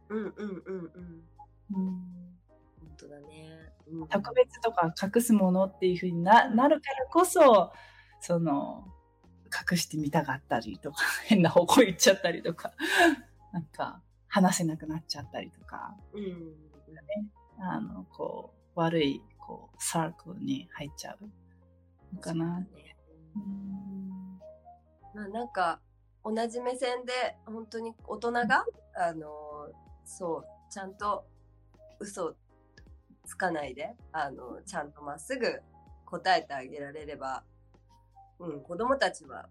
[0.10, 1.24] うんうんうんうん。
[1.76, 2.24] うん
[3.04, 3.53] 当だね、うん、
[4.10, 7.72] 特別とか隠すものっていうふうにななるからこそ
[8.20, 8.88] その
[9.72, 12.74] 隠してみたかったりとか 変な方向行っちゃったりとか
[13.52, 16.24] なんか話せなくなっちゃったりとか、うん。
[16.24, 17.28] ね、
[17.60, 22.60] あのこう悪いこうサークルに入っちゃうのかな。
[22.60, 22.98] ね、
[23.36, 24.40] うん。
[25.14, 25.80] まあ、なんか
[26.24, 28.66] 同じ目線で本当に大人が、
[28.96, 29.70] あの
[30.04, 31.28] そうちゃんと
[32.00, 32.36] 嘘
[33.26, 35.62] つかないで、あの、ちゃんとまっすぐ
[36.06, 37.44] 答えてあげられれば、
[38.40, 39.48] うん、子供たちは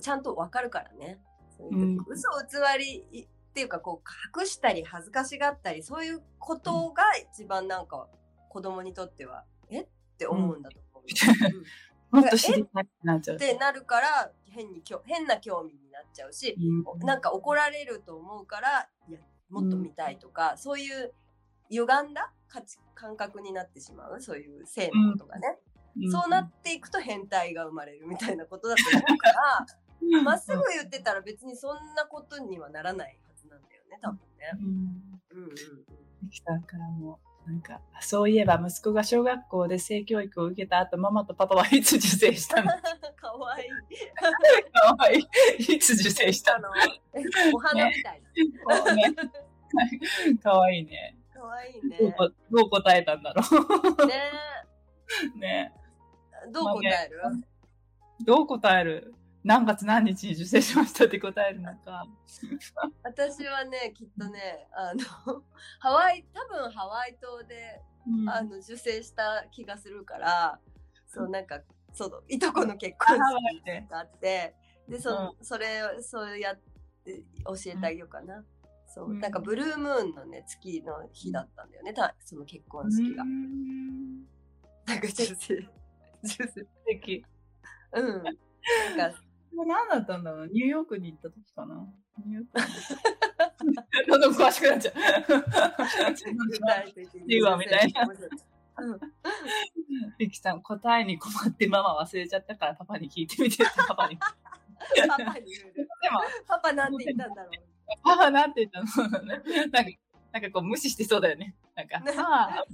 [0.00, 1.18] ちゃんとわかるからね。
[1.56, 8.08] そういう、うん、嘘を偽りっていうか、こう、隠したり恥ずかしがったり、そういうことが一番なんか
[8.48, 9.86] 子供にとっては、えっ
[10.18, 11.04] て思うんだと思う。
[12.12, 13.36] うん、 もっと知りたいなっちゃう。
[13.36, 19.18] ってなるから変に変な興味になっちゃうし、うん、なんか怒られると思うからいや
[19.50, 21.12] もっと見たいとか、そういう
[21.72, 25.58] 歪んだ価値感覚になってしまうそういう性のことがね、
[26.10, 29.66] そうなっていくと変態が生まれるみたいなことだと思うから、
[30.22, 34.52] まっすぐ言ってたら別にそんなことにはならないはずなんだよね、多分ね。
[34.60, 35.38] うん。
[35.38, 35.44] うん。
[35.44, 35.50] うん。
[36.22, 36.62] ミキさん。
[36.62, 37.60] からも、なん。
[37.60, 42.70] か、そういえば息子が小学校で性教育を受けた後、ママとパパはいつ受精したの
[43.16, 43.68] かわいい。
[44.72, 45.18] かわい
[45.58, 45.74] い。
[45.74, 46.68] いつ受精したの
[47.54, 48.22] お花みたい
[48.64, 49.14] こうね
[50.42, 51.16] かわいいね。
[51.42, 51.48] な。
[51.48, 51.98] かわいいね。
[52.50, 53.42] どどう答えたんだろ
[54.06, 54.30] ね
[55.34, 55.38] う。
[55.38, 55.74] ね
[56.52, 57.20] どう答える、
[58.24, 59.14] どう答える？
[59.44, 62.06] 何月何日に受精しましたって答えるのか。
[63.02, 65.42] 私はね、きっとね、あの、
[65.80, 70.60] ハワイ、多分ハワイ島で、うんあの、受精した気がするから、
[71.06, 71.60] そう、なんか、
[71.92, 73.18] そう、いとこの結婚
[73.62, 74.54] 式があって、
[74.88, 76.56] で、そ、それを、そうやっ
[77.04, 78.44] て教えてあげようかな。
[78.94, 83.26] そう、うんなんかブルームーンのね、月の日だったんだよね、たその結婚式がう。
[83.26, 84.24] ん
[84.86, 85.68] なんか受精、受精。
[86.24, 87.24] 素敵。
[87.92, 88.22] うん。
[88.22, 89.18] なんか、
[89.54, 91.86] もう何だったんだろうニューヨークに行った時かな
[92.24, 92.60] ニューヨーク
[94.10, 94.94] どんどん詳しくなっちゃう。
[96.48, 97.34] 具体的に。
[97.34, 98.08] いいわみたいな
[98.78, 99.00] うん。
[100.18, 104.16] リキさん、答えに困ってママ忘れちゃったからパパに聞いてみてパパに。
[104.16, 104.20] で
[105.08, 105.86] パパに言う。
[106.12, 107.71] も、パパなんて言ったんだろう。
[108.02, 109.08] パパなんて言ったの？
[109.10, 109.20] なん
[109.84, 109.90] か、
[110.32, 111.54] なんかこう無視してそうだよね。
[111.74, 112.64] なんか、ねあ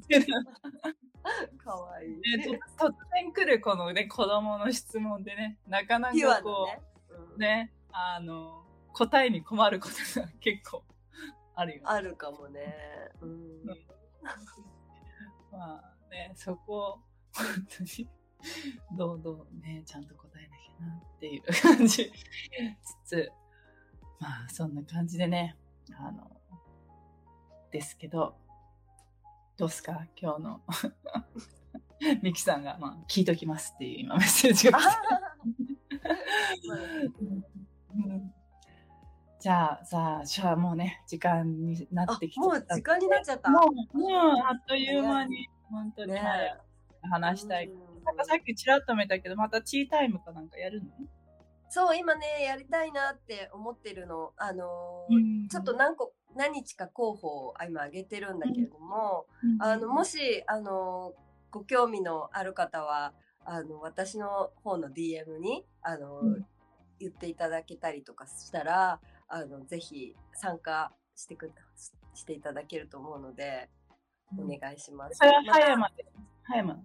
[1.58, 2.10] かわいい。
[2.38, 6.82] ねと突然来るこのね、子供の質問でね、なかなかこだね。
[7.10, 10.82] う、うんね、あの、答えに困ることが結構
[11.54, 11.82] あるよね。
[11.86, 12.74] あるかもね。
[13.20, 13.64] うん。
[15.52, 17.00] まあね、そこを
[17.34, 18.08] 本当に
[18.96, 21.42] どうどうね、ちゃんと答えなきゃなっていう
[21.76, 22.12] 感じ
[23.04, 23.32] つつ、
[24.20, 25.56] まあそんな感じでね、
[25.98, 26.30] あの、
[27.70, 28.36] ですけど、
[29.56, 30.06] どうすか？
[30.20, 30.60] 今日の
[32.22, 34.78] ミキさんが、まあ、聞いときますっていう今メッセージが。
[34.78, 34.90] 来て。
[37.94, 38.34] う ん
[39.40, 43.50] じゃあさあ、じゃあもうね、時間になあってき、てもう時間になっちゃった。
[43.50, 43.60] も
[43.94, 44.12] う、もう
[44.44, 46.56] あっという間に、本当にね。
[47.02, 47.66] 話したい。
[47.68, 48.04] うん。
[48.04, 50.90] なんかさっきちらっと見たけど、またチータイムかなんかやるの？
[51.70, 54.32] そう、今ね、やりたいなって思ってるの。
[54.36, 59.26] あのーうんちょっと何個、何日か候補を今挙げてるんだけれども、
[59.60, 66.46] あの、もし、あのーご興味のある方は、あの、私の方の DM に、あのーうん
[67.00, 73.70] 言っていただけたりとかしたら、あの、ぜひ参加してく、ししていただけると思うので、
[74.36, 75.14] お願いします。
[75.14, 76.04] それは葉山で。
[76.42, 76.82] 葉山。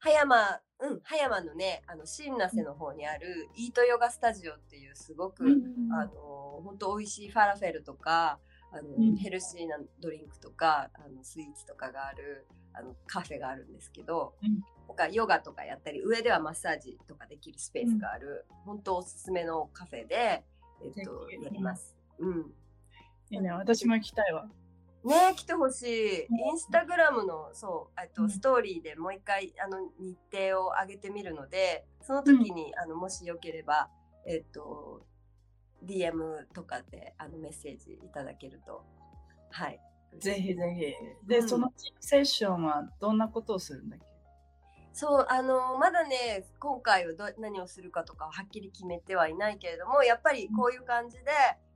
[0.00, 5.44] 葉山、うん、葉山のね、あの、新名瀬の方にある、イートヨガスタジオっていう、すごく、
[5.92, 8.38] あの、本当美味しいファラフェルとか、
[8.70, 20.42] あの、うんヘルシーなドリンクとか、あの、スイーツとかがある、あの、カフェがあるんですけど、うんなんかヨガとかやったり、上ではマッサージとかできるスペースがある、本当おすすめのカフェで、
[20.82, 21.94] えっとやります。
[22.18, 22.52] うん。
[23.30, 24.48] いいね、私も行きたいわ。
[25.04, 26.26] ね来てほしい。
[26.30, 33.88] インスタグラムの、そう、えっと、うんストーリーでもう一回、あの、日程を上げてみるので、その時に、あの、もしよければ、
[34.26, 35.06] えっと、
[35.84, 38.84] DM とかで、あの、メッセージいただけると、
[39.50, 39.80] はい。
[40.18, 41.28] ぜひぜひ。
[41.28, 44.06] で、うんそのセッションはどんなことをするんだっけ？
[44.92, 51.24] そう、あの、まだね、今回はど何をするかとかははっきり決めてはいないけれども、やっぱりこういう感じで、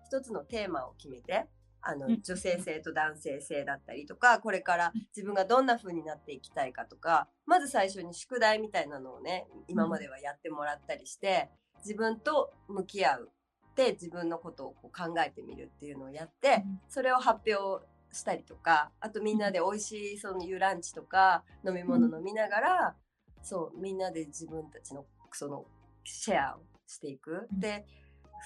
[0.06, 1.46] 一つのテーマを決めて、
[1.82, 2.22] あの、うん。
[2.22, 13.30] 女性性と男性性だったりとか、これから自分がどんな風になっていきたいかとか、まず最初に宿題みたいなのをね、今まではやってもらったりして、自分と向き合う。
[13.74, 22.96] で、自分のことをこう考えてみるっていうのをやって、それを発表したりとか、あとみんなで美味しいその夕ランチとか飲み物飲みながら、
[23.42, 25.64] そう、みんなで自分たちのその
[26.04, 27.48] シェアをしていく。
[27.50, 27.60] うん。
[27.60, 27.86] で、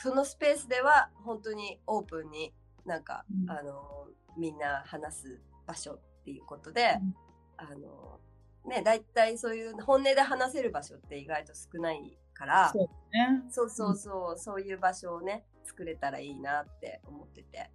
[0.03, 2.55] そのスペースでは本当にオープンに
[2.87, 7.14] なんか、うんあの、みんな話す場所っていうことで、うん
[7.59, 8.20] あの、
[8.68, 13.43] ね、だいたいそういう本音で話せる場所って意外と少ないから、そうね。
[13.51, 17.70] そうそうそう、そういう場所をね、作れたらいいなって思ってて、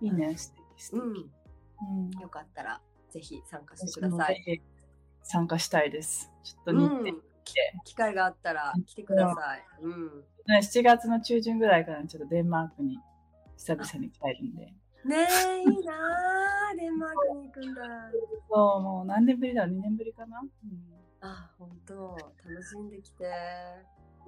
[0.00, 1.00] いいね、素敵素敵。
[1.00, 4.62] うん、うんよかったらぜひ参加してください。
[5.22, 6.30] 参加したいです。
[6.42, 7.04] ちょっと日程、うん、
[7.44, 7.54] き
[7.84, 9.64] 機会があったら来てください。
[9.82, 10.24] うん。
[10.46, 12.98] ね7月の中旬ぐらいからちょっとデンマークに
[13.58, 14.66] 久々に帰るんで。
[15.04, 15.92] ねえ、いいな
[16.70, 17.82] あデンマークに行くんだ。
[18.48, 20.48] そう、もう何年ぶりだ ?2 年ぶりかな、うん
[21.20, 23.24] あ、本当楽しんできて。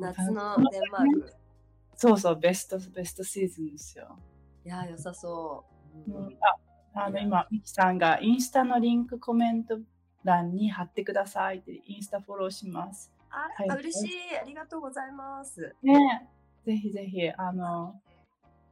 [0.01, 1.35] 夏のデンマーク。
[1.95, 4.19] そうそう、ベスト、ベストシーズンですよ。
[4.65, 5.65] いや、良さそ
[6.09, 6.13] う。
[6.13, 9.79] うんああの今、ミキさんがインスタのリンクコメント
[10.25, 13.13] 欄に貼ってくださいってインスタフォローします。
[13.31, 14.37] あ、はいあ嬉しい。
[14.37, 15.73] ありがとうございます。
[15.85, 16.29] ね
[16.67, 18.01] ぜひぜひ、あの、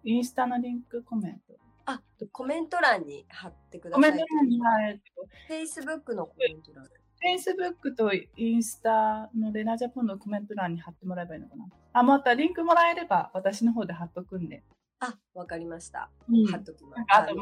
[0.05, 1.55] インスタのリンクコメント。
[1.87, 4.13] あ、コメント欄に貼ってくだコさい。
[4.13, 6.87] メント欄に貼ると、Facebook のコメント欄。
[7.21, 11.67] Facebook とインスタのレナジャポンのコメント欄に貼ってもらえばいいのかな。
[11.93, 14.63] あ、またリンクもらえれば私の方で貼っとくんで。
[15.01, 16.11] あ、わかりました。
[16.29, 17.05] うん貼っときます。
[17.09, 17.35] あと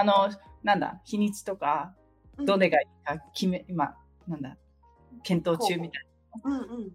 [0.00, 0.28] あの、
[0.62, 1.94] なんだ、日にちとか、
[2.36, 3.96] うんどれがいいか決め、今、
[4.28, 4.56] なんだ、
[5.24, 6.06] 検討中みたい
[6.44, 6.90] うんうん。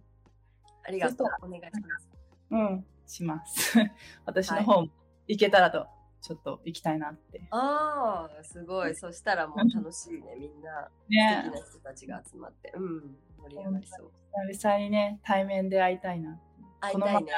[0.85, 1.27] ありがとう。
[1.41, 2.09] お願いします。
[2.49, 2.59] な。
[2.59, 3.77] うん、します。
[4.25, 4.87] 私の方も
[5.27, 5.87] 行けたらと、
[6.21, 7.41] ちょっと行きたいなって。
[7.51, 8.95] ああ、すごい。
[8.95, 10.35] そしたらもう楽しいね。
[10.37, 12.71] みんな素ね敵な人たちが集まって。
[12.75, 13.17] うん。
[13.43, 14.11] 盛り上がりそう。
[14.51, 16.39] 久々にね、対面で会いたいな。
[16.79, 17.31] 会いたいね。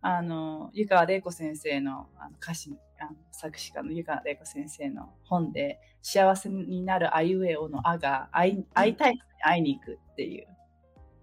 [0.00, 10.46] あの、湯川玲子先生のあの歌詞あの作詞家の湯川玲子先生の本で、幸せになるあいうえおのあが会い会いたい人に会いに行くっていう、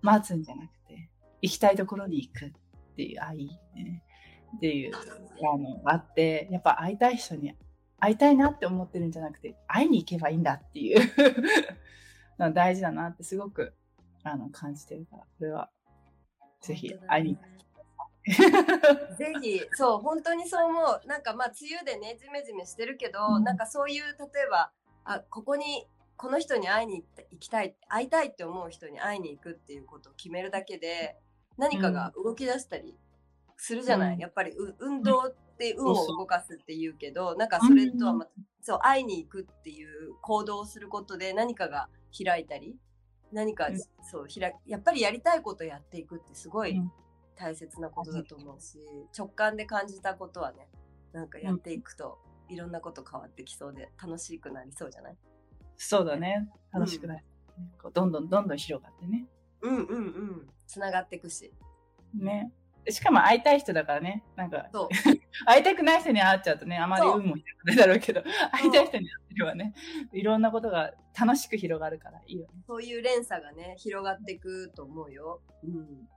[0.01, 1.09] 待つんじゃなくて、
[1.41, 2.53] 行きたいところに行く
[2.95, 3.37] っていう愛、
[3.75, 4.03] ね、
[4.55, 7.53] っていう、あの、あって、やっぱ会いたい人に
[7.99, 10.99] 会いたいなって思ってるんじゃなくて、会いに行けばいいんだっていう。
[12.53, 13.73] 大事だなってすごく
[14.23, 15.69] あの感じてるから、これは。
[16.61, 17.55] ぜひ会いに行く。
[19.17, 21.07] ぜひ、そう、本当にそう思う。
[21.07, 23.43] なんかまあ、梅雨でね、ジメジメしてるけど、うん。
[23.43, 24.71] なんかそういう、例えば、
[25.03, 25.87] あ、ここに、
[26.17, 31.17] この人に会いに行きたい、会いたいって思う人に会いに行くっていうことを決めるだけで、
[31.57, 32.97] 何かが動き出したり
[33.57, 34.19] するじゃない、うん。
[34.19, 38.31] やっぱりう運動って運を動かすって言うけど、なんかそれとはまた、
[38.61, 42.77] そう、会いに行くっていう行動をすることで何かが開いたり、
[43.31, 43.77] 何か、うん。
[44.03, 46.91] そう、開やっぱりやりたいことやっていくってすごい、うん。
[47.37, 48.79] 大切なことだと思うし、
[49.17, 50.69] 直感で感じたことはね、
[51.11, 55.17] なんかやっていくと、いろんなこと変わってきそうで楽しくなりそうじゃない？
[55.77, 56.47] そうだね。
[56.71, 57.25] 楽しくなる、
[57.81, 59.27] こうどんどんどんどん広がってね。
[59.61, 60.49] うんうんうん。
[60.67, 61.51] つながっていくし。
[62.13, 62.51] ね。
[62.87, 64.23] しかも会いたい人だからね。
[64.35, 64.69] なんか。
[65.45, 69.73] 会いたくない人に会っちゃうとね、あまり運も広がないだろうけど、会いたい人に会ってればね、
[70.13, 72.53] いろんなことが楽しく広がるからいいよね。
[72.67, 75.41] そういう連鎖がね、広がっていくと思うよ。
[75.63, 76.07] うん。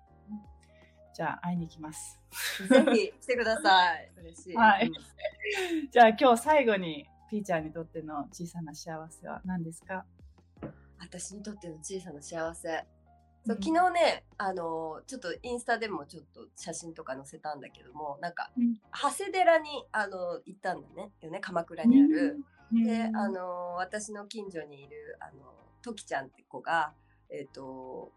[1.14, 2.20] じゃあ、会いに行きます。
[2.68, 4.11] ぜひ来てください。
[4.20, 4.55] 嬉しい。
[4.57, 4.92] はいうん
[5.90, 10.05] じゃあ、今日最後に、ピーちゃんにとっての小さな幸せは何ですか？
[11.01, 12.84] 私にとっての小さな幸せ。
[13.49, 13.62] そううん。
[13.62, 18.74] 昨日ね、あのちょっとインスタでもちょっと写真とか載せたんだけども、なんか、うん。
[18.92, 21.11] 長谷寺にあの行ったんだね。
[21.20, 22.38] よね、鎌倉にある。
[22.72, 22.84] うん。
[22.84, 26.92] で、あの私の近所にいる、あのトキちゃんって子が、
[27.30, 28.12] えっ、と、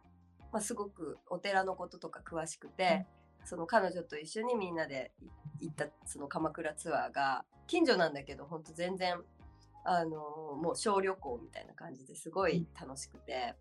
[0.51, 3.05] まあ、すごくお寺のこととか詳しくて、
[3.45, 5.11] その彼女と一緒にみんなで
[5.59, 9.15] 行ったその鎌倉ツアーが、近所なんだけど、ほんと全然、
[9.83, 10.09] あの
[10.61, 13.55] もう小旅行みたいな感じですごい楽しくて、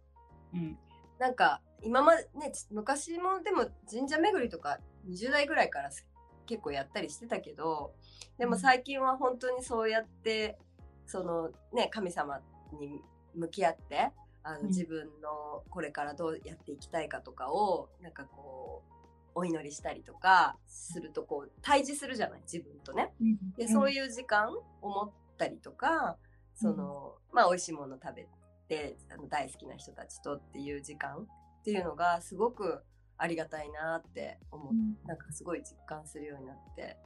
[0.52, 0.78] うん
[1.20, 6.06] なんか今までねち昔もでも神社巡りとか20代ぐらいからす
[6.46, 7.92] 結構やったりしてたけど
[8.38, 10.58] でも最近は本当にそうやって
[11.06, 12.40] そのね神様
[12.80, 13.00] に
[13.34, 14.10] 向き合って
[14.42, 14.66] あの、うん。
[14.68, 18.90] 自分のこれからどうやっていきたいかとかをなんかこう
[19.34, 22.40] お祈りしたりとかするとこう対峙するじゃない？
[22.42, 23.12] 自分とね。
[23.56, 24.50] でそういいう時間
[24.82, 26.16] を持ったりとか、
[26.56, 28.26] そのまあ美味しいもの食べ
[28.70, 32.82] てあの大好きな人たちとっていう時間っていうのがすごく
[33.18, 36.96] ありがたいなって思う、なんかすごい実感するようになって。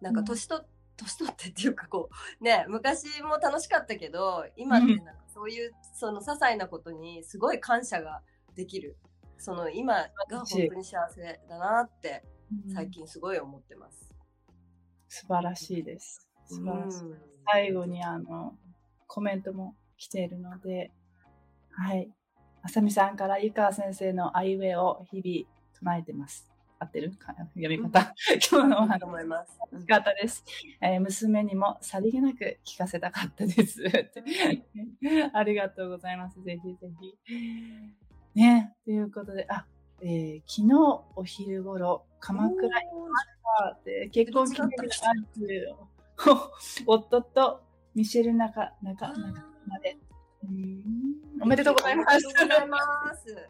[0.00, 2.10] なんか年と、年取ってっていうかこ
[2.40, 8.20] うね昔も楽しかったけど今ってなんかそういうその些細なことにすごい感謝が
[8.54, 8.96] できる。
[9.38, 9.94] その今
[10.28, 12.24] が本当に幸せだなって
[12.74, 14.12] 最近すごい思ってます。
[15.08, 16.28] 素晴らしいです。
[16.46, 17.04] 素晴らしい。
[17.04, 17.18] うん。
[17.46, 18.54] 最後にあの
[19.06, 20.92] コメントも来ているので、
[21.76, 22.08] はい。
[22.62, 26.48] あさみさんから湯川先生のあいうえを日々唱えてます。
[26.78, 27.10] 合ってる？
[27.12, 28.14] か読み方。
[28.50, 29.58] 今日のお話思います。
[29.72, 30.44] 楽しかったです、
[30.80, 33.82] えー娘にもさりげなく聞かせたかったです。
[33.82, 34.22] って
[35.32, 36.40] ありがとうございます。
[36.42, 37.14] ぜひぜひ。
[38.34, 39.66] ね、ということで、あ、
[40.00, 40.74] えー昨日
[41.16, 42.70] お昼頃、鎌倉に
[43.84, 45.74] で結婚記念日がある
[46.86, 47.62] 夫と
[47.94, 49.12] ミシェル中中中
[49.66, 49.96] まで。
[51.44, 52.48] うんおめでとうございますとう。
[52.48, 52.78] ございま
[53.14, 53.48] す。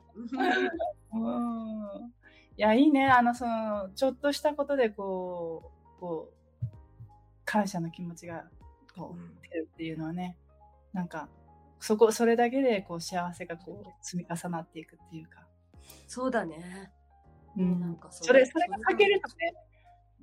[1.13, 2.15] うん
[2.57, 3.07] いや、いいね。
[3.07, 6.31] あの、その、ちょっとしたことで、こう、こ
[6.63, 6.67] う、
[7.45, 8.45] 感謝の気持ちが、
[8.97, 10.37] こう出るっていうのはね、
[10.93, 11.29] なんか、
[11.81, 15.45] そこ、それだけで、こう、幸せが、こう、積み重なっていくっていうか。
[16.07, 16.93] そうだね。
[17.57, 19.29] うんなんかそれ、それが欠けると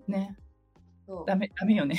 [0.07, 0.37] ね、ね、
[1.25, 1.95] ダメ、ダメよね。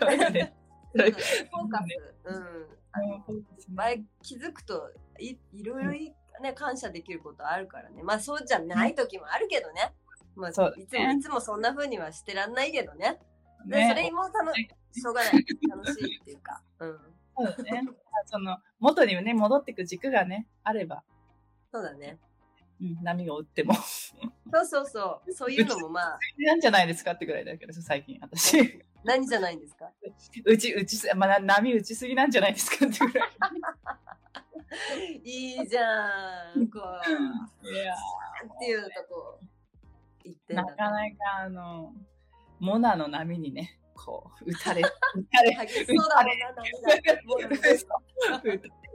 [0.00, 0.54] ダメよね。
[0.94, 1.86] フォーカス、
[2.24, 8.02] うん、気づくといいろいろいね、感謝できることあるからね。
[8.02, 9.94] まあそうじゃない時もあるけどね。
[10.34, 13.18] まあ、そういつもいつもそんな風にはしてらんないけどね。
[13.66, 14.68] でねそれも楽し
[15.00, 15.46] しょうがない。
[15.68, 16.62] 楽しいっていうか。
[16.80, 16.98] うん。
[17.36, 17.82] そうだね。
[18.26, 21.02] その、元にね、戻っていく軸がね、あれば、
[21.72, 22.18] そうだね。
[22.80, 25.32] うん、波が追っても、そうそうそう。
[25.32, 28.82] そういうのもまあ、なんじゃないですかってぐらいだけど、最近、私。
[29.04, 29.90] 何じゃないんですか？
[30.44, 33.28] うち、うちす、まあ、波打ちすぎなんじゃないですかってぐらい。
[35.24, 36.68] いいじゃん。
[36.68, 37.68] こう。
[37.68, 39.38] いやっていうとこ
[40.24, 41.94] 言ってなかなか、あの、
[42.58, 44.82] モナの波にね、こう、打たれ、
[45.14, 45.56] 打たれ、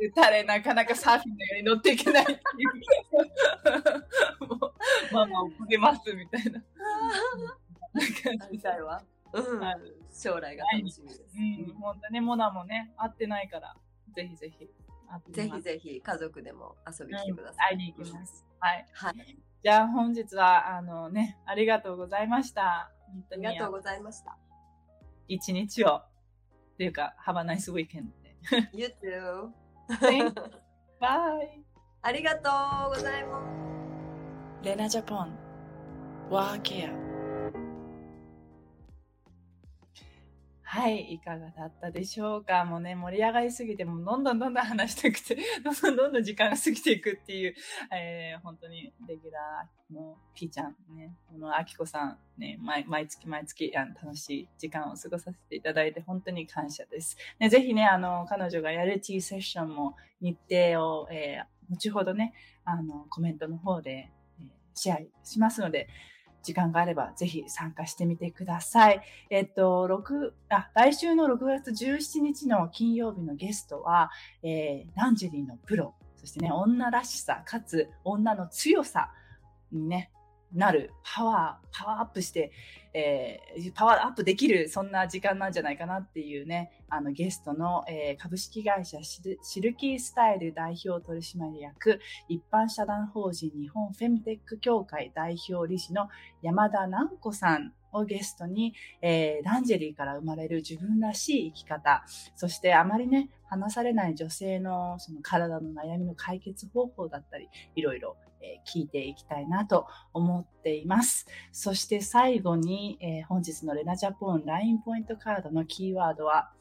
[0.02, 2.38] 打たれ、なかなかサーフィンのように乗っていけないってい
[4.42, 4.48] う。
[4.48, 4.74] もう、
[5.14, 6.64] ママをこげますみたいな。
[8.92, 9.04] な。
[9.34, 9.76] うんはい。
[10.12, 11.24] 将来が楽しみです。
[11.36, 13.76] うん、本当ね、モナもね、会ってないから、
[14.14, 14.70] ぜひぜひ、
[15.32, 17.72] ぜひぜひ家族でも遊びに来てください。
[17.72, 18.46] 会いに行きます。
[18.60, 18.86] はい。
[18.94, 19.38] はい。
[19.64, 22.92] じゃあ本日は、あのね、ありがとうございました。
[23.08, 24.38] 本当にありがとうございました。
[25.28, 28.36] 一日を、っていうか、Have a nice weekend で。
[28.74, 29.50] You too.
[31.00, 31.64] Bye!
[32.04, 32.50] ありがと
[32.88, 33.42] うございま
[34.62, 34.66] す。
[34.66, 35.36] レナジャポン、
[36.30, 37.11] ワーケア。
[40.74, 42.64] はい、いかがだったでしょうか？
[42.64, 47.56] もうね、盛り上がりすぎて、もうどんどんどんどん話したくて、 どんどんどんどん時間が過ぎていくっていう、
[47.94, 57.18] えー、本当にレギュラーのピーちゃんね、このあきこさんね、毎月毎月あの楽しい時間を過ごさせていただいて本当に感謝です。
[57.38, 64.10] ね、ぜひね、あの、彼女がやる T セッションも日程を、えー、後ほどね、あの、コメントの方で、
[64.40, 65.90] えーシェアしますので、
[66.44, 69.02] 時間があればぜひ参加してみてください。
[69.30, 74.12] えっと、6、あ、来週の6月17日の金曜日のゲストは、
[74.44, 79.12] えーランジェリーのプロ、そしてね、女らしさ、かつ女の強さ
[79.72, 80.12] にね、
[80.54, 82.52] なるパワー、パワーアップして、
[82.94, 96.10] えーパワーアップできる、そんな時間なんじゃないかなっていうね、あのゲストの、えー株式会社シルキースタイル代表取締役、一般社団法人日本フェムテック協会代表理事の
[96.42, 102.04] 山田南子さんをゲストに、えーランジェリーから生まれる自分らしい生き方、
[102.36, 111.28] そしてあまりね、話されない女性のその体の悩みの解決方法だったり、いろいろ、え聞いていきたいなと思っています。
[111.52, 116.52] そして最後に、え本日のレナジャポンラインポイントカードのキーワードは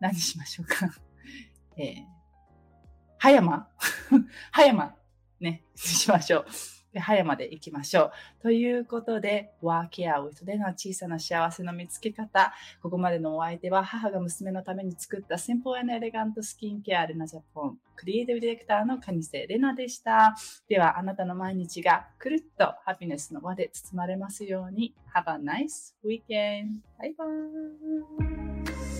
[0.00, 0.90] 何にしましょうか？
[1.76, 1.94] えー、
[3.18, 3.68] 葉山
[4.50, 4.94] 葉山
[5.40, 6.75] ね、しましょう。
[6.96, 8.42] で、葉山で行きましょう。
[8.42, 12.54] ということで、ワーケアウィトでの小さな幸せの見つけ方。
[12.82, 20.34] ここまでのお相手は、母が娘のために作った先方へのエレガントスキンケアレナジャポン、クリエイティブディレクターのカニセレナでした。
[20.68, 24.94] では、あなたの毎日がくるっとハピネスの輪で包まれますように。
[25.14, 26.80] Have a nice weekend!
[26.98, 28.95] バイバーイ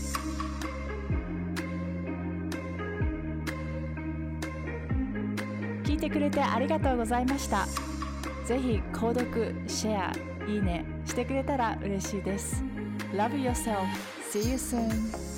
[5.97, 7.67] いてくれてありがとうございました。
[8.47, 10.13] ぜひ購読、シェア、
[10.49, 12.63] いいねしてくれたら嬉しいです。
[13.13, 13.87] Love yourself.
[14.31, 15.36] See you soon.